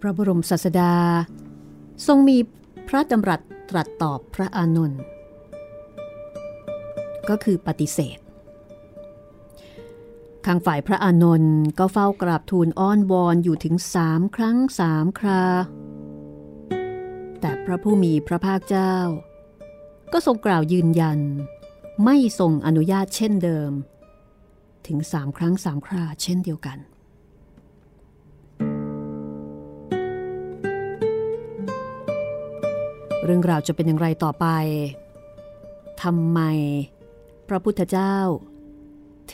[0.00, 0.94] พระบรมศาสดา
[2.06, 2.38] ทรงมี
[2.88, 3.40] พระดำรัส
[3.70, 5.00] ตรัสตอบพระอานนท์
[7.28, 8.18] ก็คือปฏิเสธ
[10.46, 15.44] ข้างฝ่ายพระอานนท์ก็เฝ้ากราบทูลอ้อนวอนอยู่ถึงสามครั้งสามครา
[17.40, 18.94] แต่พระผู้มีพระภาคเจ้า
[20.12, 21.18] ก็ทรงกล่าวยืนยัน
[22.04, 23.72] ไม่ทรงอนุญาตเช่นเดิม
[24.86, 26.78] ถึงสามครั้งสามคราเช่นเดียวกัน
[33.24, 34.46] เรื่องราวจะเป็นอย่างไรต่อไป
[36.02, 36.40] ทำไม
[37.48, 38.16] พระพุทธเจ้า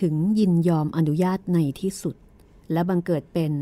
[0.01, 2.17] ถึงยินยอมอนุญาตในที่สุด
[2.73, 3.53] และบังเกิดเป็น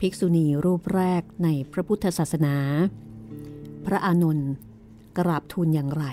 [0.00, 2.56] ภิกษุณีรูปแรกในพระพุทธศาสนา
[3.86, 4.50] พระอานนท์
[5.18, 6.04] กราบทูลอย่างไร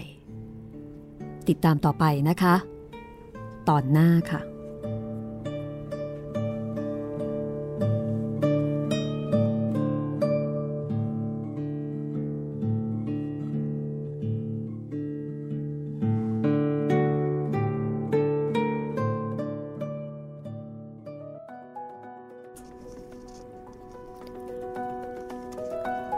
[1.49, 2.55] ติดตามต่อไปนะคะ
[3.69, 4.41] ตอนหน้าค่ะ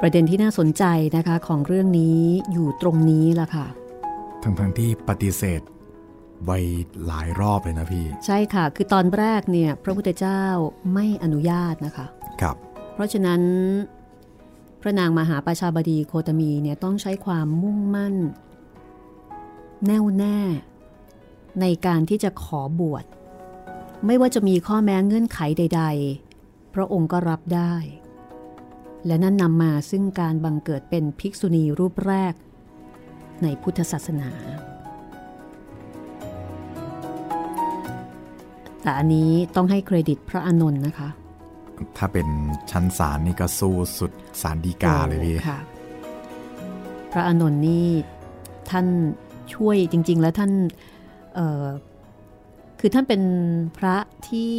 [0.01, 0.83] ประเด็นที่น่าสนใจ
[1.15, 2.19] นะคะของเรื่องนี้
[2.51, 3.67] อยู่ตรงนี้ล่ะค่ะ
[4.47, 5.61] ทั้งทั้งๆที่ปฏิเสธ
[6.45, 6.59] ไว้
[7.05, 10.43] หลายรอบเลยนะพี่ ใช่ค่ะ คือตอนแรกเนี่ยพระพุทธเจ้า
[10.93, 12.05] ไม่อนุญาตนะคะ
[12.41, 12.55] ครับ
[12.93, 13.41] เพราะฉะนั้น
[14.81, 18.15] พระนางมหาประชาบดีโคตมีเนี่ยต้องใช้ความมุ่งมั่น
[19.85, 20.39] แน่วแน่
[21.61, 23.05] ในการที่จะขอบวช
[24.05, 25.83] ไม่ว่าจะมีข้อแม้เงื่อนไขใด
[26.29, 27.75] ๆ พระองค์ก็รับได้
[29.05, 32.33] และนั่นนำมาซึ่งการบังเกิดเป็นภิกษุณีรูปแรก
[33.43, 34.29] ในพุทธศาสนา
[38.83, 41.09] แต่อันนี้ต้องให้เครดิตพระอานนท์นะคะ
[41.97, 42.27] ถ้าเป็น
[42.71, 44.11] ชั้นศาลนี่ก็สู้สุด
[44.41, 45.35] ศาลดีกาเลยพี่
[47.11, 47.87] พระอานนท์นี่
[48.69, 48.87] ท่าน
[49.53, 50.51] ช่วยจริง ๆ แล้วท่าน
[52.79, 53.21] คือท่านเป็น
[53.77, 54.53] พระที่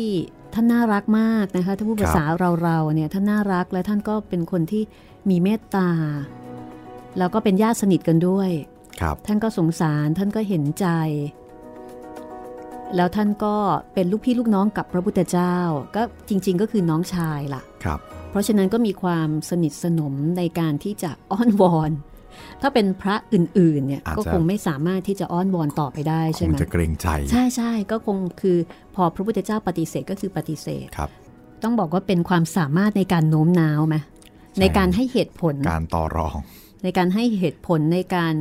[0.55, 2.25] ท่านน่ารักมากนะคะถ้าพูดภาษา
[2.63, 4.83] เราๆเนี่ยท่านน่ารักและท่านก็เป็นคนที่
[5.31, 5.89] มีเมตตา
[7.19, 8.51] แล้วก็เป็นญาติสนิทกันด้วย
[9.01, 10.87] ครับ ท่านก็สงสารท่านก็เห็นใจ
[12.97, 13.55] แล้วท่านก็
[13.95, 15.55] เป็นลูกพี่ลูกน้องกับพระพุทธเจ้า
[15.97, 17.99] ก็จริง ๆ ก็คือน้องชายล่ะครับ
[18.31, 21.91] เพราะฉะนั้นก็มีความสนิทสนมในการที่จะอ้อนวอน
[22.61, 28.59] ถ้าเป็นพระอื่นๆเนี่ยอาจจะก็คงไม่สามารถที่จะอ้อนวอนต่อไปได้คใช่งไหมจะเกรงใจ ใช่ใช่ก็คงคือ
[28.95, 31.11] พอพระพุทธเจ้าปฏิเสธก็คือปฏิเสธครับ
[31.63, 33.97] ต้องบอกว่าเป็นความสามารถในการโน้มน้าวไหม
[34.61, 36.37] ในการให้เหตุผลการต่อรอง
[36.83, 38.35] ในการให้เหตุผลในการ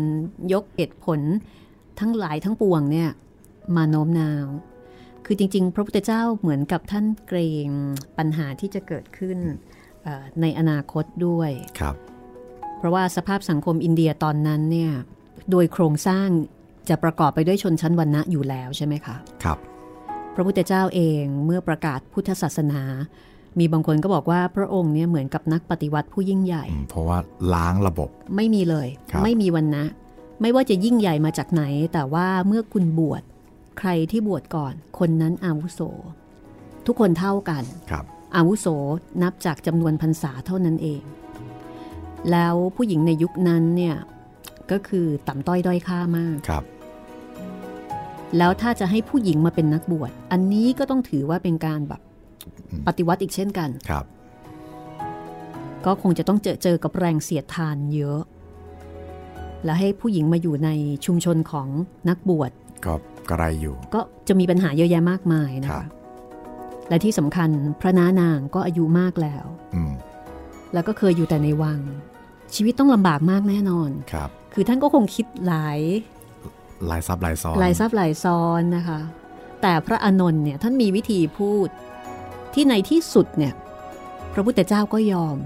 [0.53, 1.19] ยกเหตุผล
[1.99, 3.09] ทั้งหลายทั้งปวงเนี่ย
[3.75, 4.47] มาโน้มน้าว
[5.25, 7.69] คือจริง ๆ พระพุทธเจ้าเหมือนกับท่านเกรง
[8.17, 9.38] ปัญหาที่จะเกิดขึ้น
[10.03, 11.95] เอ่อในอนาคตด้วยครับ
[12.77, 14.91] เพราะว่าสภาพสังคมอินเดียตอนนั้นเนี่ย
[15.51, 16.27] โดยโครงสร้าง
[16.89, 19.57] จะประกอบไปด้วยชนชั้นวรรณะอยู่แล้วใช่ไหมคะ ครับ
[20.35, 22.81] พระพุทธเจ้าเองเมื่อประกาศพุทธศาสนา
[23.60, 27.18] มีบางคนก็บอกว่าพระองค์เนี่ยเหมือนกับนักปฏิวัติผู้ยิ่งใหญ่อืมเพราะว่า
[27.53, 29.86] ล้างระบบ ไม่มีเลยครับไม่มีวันนะ
[30.41, 33.24] ไม่ว่าจะยิ่งใหญ่มาจากไหน แต่ว่าเมื่อคุณบวช
[33.80, 35.80] ใครที่บวชก่อน คนนั้นอาวุโส
[36.86, 38.05] ทุกคนเท่ากันครับ
[38.36, 38.68] อาวุโส
[39.24, 41.01] นับจากจำนวนพรรษาเท่านั้นเอง
[42.32, 43.95] แล้วผู้หญิงในยุคนั้นเนี่ย
[44.72, 46.64] ก็คือต่ำต้อยด้อยค่ามากครับ
[48.38, 52.07] แล้วถ้าจะให้ผู้หญิงมาเป็นนักบวช อันนี้ก็ต้องถือว่าเป็นการแบบอืม
[52.87, 54.05] ปฏิวัติอีกเช่นกันครับ
[55.85, 58.21] ก็คงจะต้องเจอเจอกับแรงเสียดทานเยอะ
[59.65, 60.69] และให้ผู้หญิงมาอยู่ใน
[61.05, 61.67] ชุมชนของ
[62.09, 62.51] นักบวช
[62.85, 62.93] ก็
[63.29, 65.87] กระไรอยู่ ก็จะมีปัญหาเยอะแยะมากมายนะครัคะบ
[66.89, 67.49] และที่สำคัญ
[67.81, 69.45] พระน้านางก็อายุมากแล้ว
[69.75, 69.93] อืม
[70.73, 71.79] แล้วก็เคยอยู่แต่ในวัง
[72.55, 75.79] ชีวิตต้องลำบากมากแน่นอนครับ คือท่านก็คงคิดหลาย
[76.89, 78.99] ลายซับลายซ้อนหลายซับหลายซ้อนนะคะ
[79.61, 81.67] แต่พระอานนท์เนี่ยท่านมีวิธีพูด
[82.60, 83.53] ที่ในที่สุดเนี่ย
[84.34, 85.38] พระพุทธเจ้าก็ยอม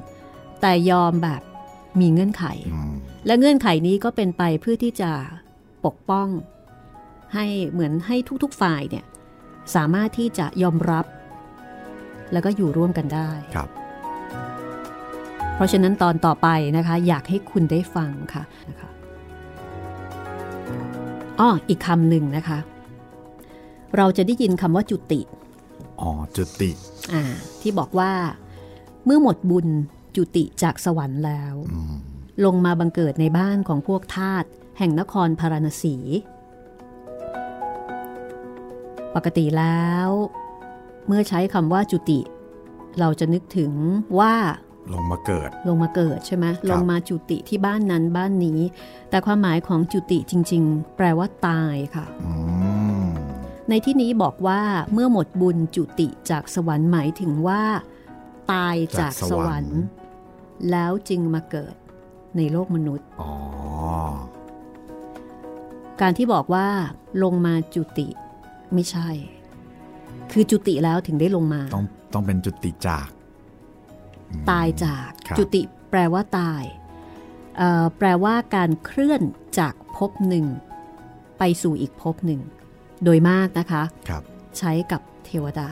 [0.61, 1.41] แต่ยอมแบบ
[1.99, 2.93] มีเงื่อนไขอืม
[3.25, 5.11] และเงื่อนไขนี้ก็เป็นไปเพื่อที่จะ
[5.85, 6.27] ปกป้อง
[7.33, 9.05] ให้เหมือนให้ทุกๆฝ่ายเนี่ย
[9.75, 11.05] สามารถที่จะยอมรับ
[12.31, 13.69] แล้วก็อยู่ร่วมกันได้ครับ
[15.55, 16.47] เพราะฉะนั้นตอนต่อไป
[16.77, 18.89] นะคะ อยากให้คุณได้ฟังค่ะนะคะ
[21.39, 22.59] อ้ออีกคำหนึ่งนะคะ
[23.97, 25.21] เราจะได้ยินคำว่าจุติ
[26.01, 26.90] อ๋อ จุติอ่า
[27.61, 28.11] ที่บอกว่า
[29.05, 29.67] เมื่อหมดบุญ
[30.15, 31.95] จุติจากสวรรค์แล้วอืม
[32.45, 34.43] ลงมาบังเกิดในบ้านของพวกทาส
[34.77, 35.95] แห่งนครพาราณสี
[39.15, 40.09] ปกติแล้ว
[41.07, 42.19] เมื่อใช้คำว่าจุติ
[42.99, 43.71] เราจะนึกถึง
[44.19, 44.35] ว่า
[44.93, 48.59] ลงมาเกิด ลงมาเกิดใช่ไหมลงมาจุติที่บ้านนั้นบ้านนี้
[49.09, 52.31] แต่ความหมายของจุติจริง ๆ แปลว่าตายค่ะอื
[52.79, 52.80] ม
[53.71, 54.61] ในที่นี้บอกว่า
[54.93, 57.63] เมื่อหมดบุญจุติจากสวรรค์หมายถึงว่า
[58.51, 59.81] ตายจากสวรรค์
[60.71, 61.75] แล้วจึงมาเกิด
[62.37, 63.31] ในโลกมนุษย์อ๋อ
[66.01, 66.67] การที่บอกว่า
[67.23, 68.07] ลงมาจุติ
[68.73, 69.09] ไม่ใช่
[70.31, 73.09] คือจุติแล้วถึงได้ลงมา ต้องต้องเป็นจุติจาก
[74.31, 75.61] อืมตายจากครับจุติ
[75.91, 76.63] แปลว่าตาย
[77.57, 79.21] เอ่อแปลว่าการเคลื่อน
[79.59, 80.45] จากภพหนึ่ง
[81.37, 82.41] ไปสู่อีกภพหนึ่ง
[83.03, 84.23] โดยมากนะคะครับ
[84.57, 85.69] ใช้กับเทวดา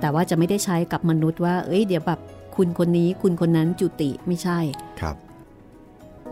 [0.00, 2.20] แต่ว่าจะไม่ได้ใช้กับมนุษย์ว่า เอ้ยเดี๋ยวแบบ
[2.56, 4.58] คุณคนนี้คุณคนนั้นจุติไม่ใช่
[5.00, 5.16] ครับ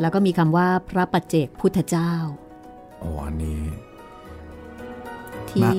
[0.01, 2.13] แล้วก็มีคำว่าพระปัจเจกพุทธเจ้า
[3.01, 3.63] โอ้อันนี้
[5.51, 5.73] ที่น่ะ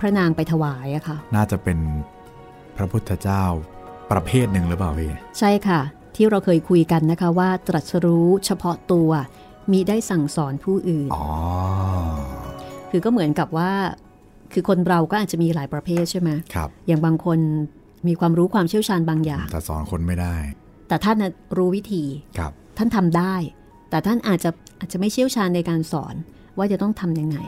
[0.00, 1.78] พระนางไปถวายอะค่ะ น่าจะเป็น
[2.76, 3.44] พระพุทธเจ้า
[4.10, 5.80] ประเภทหนึ่งหรือเปล่าพี่ใช่ค่ะ
[6.14, 9.10] ที่เราเคยคุยกันนะคะว่าตรัสรู้เฉพาะตัว
[9.72, 11.26] มีได้สั่งสอนผู้อื่น อ๋อ
[12.90, 13.70] คือก็เหมือนกับว่า
[14.52, 17.38] คือคนเราก็อาจจะมีหลายประเภทใช่ไหมครับ อย่างบางคน
[18.08, 20.34] มีความรู้ความเชี่ยวชาญบางอย่าง แต่สอนคนไม่ได้
[20.88, 22.04] แต่ท่านน่ะรู้วิธี
[22.38, 23.34] ครับ ท่านทำได้
[23.90, 26.14] แต่ท่านอาจจะอาจจะไม่เชี่ยวชาญในการสอน
[26.58, 27.38] ว่าจะต้องทำยังไง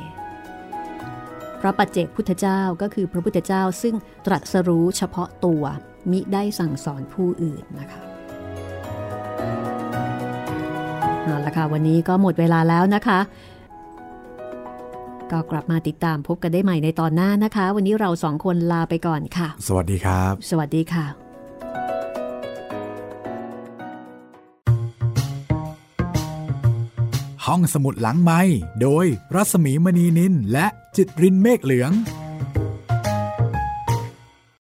[1.61, 3.95] พระปัจเจกพุทธเจ้าก็คือพระพุทธเจ้าซึ่ง
[4.27, 5.63] ตรัสรู้เฉพาะตัว
[6.11, 8.03] มิได้สั่งสอนผู้อื่นนะคะ
[11.25, 13.19] เอาละค่ะวันนี้ก็หมดเวลาแล้วนะคะ
[15.33, 21.07] ก็กลับมาติดตามพบกันได้ใหม่ในตอนหน้านะคะ วันนี้เราสองคนลาไปก่อนค่ะ สวัสดีครับ สวัสดีค่ะ
[27.47, 28.41] ห้องสมุดหลังไม้
[28.83, 30.67] โดยรัสมีมณีนินและ
[30.97, 31.93] จิตรินเมฆเหลือง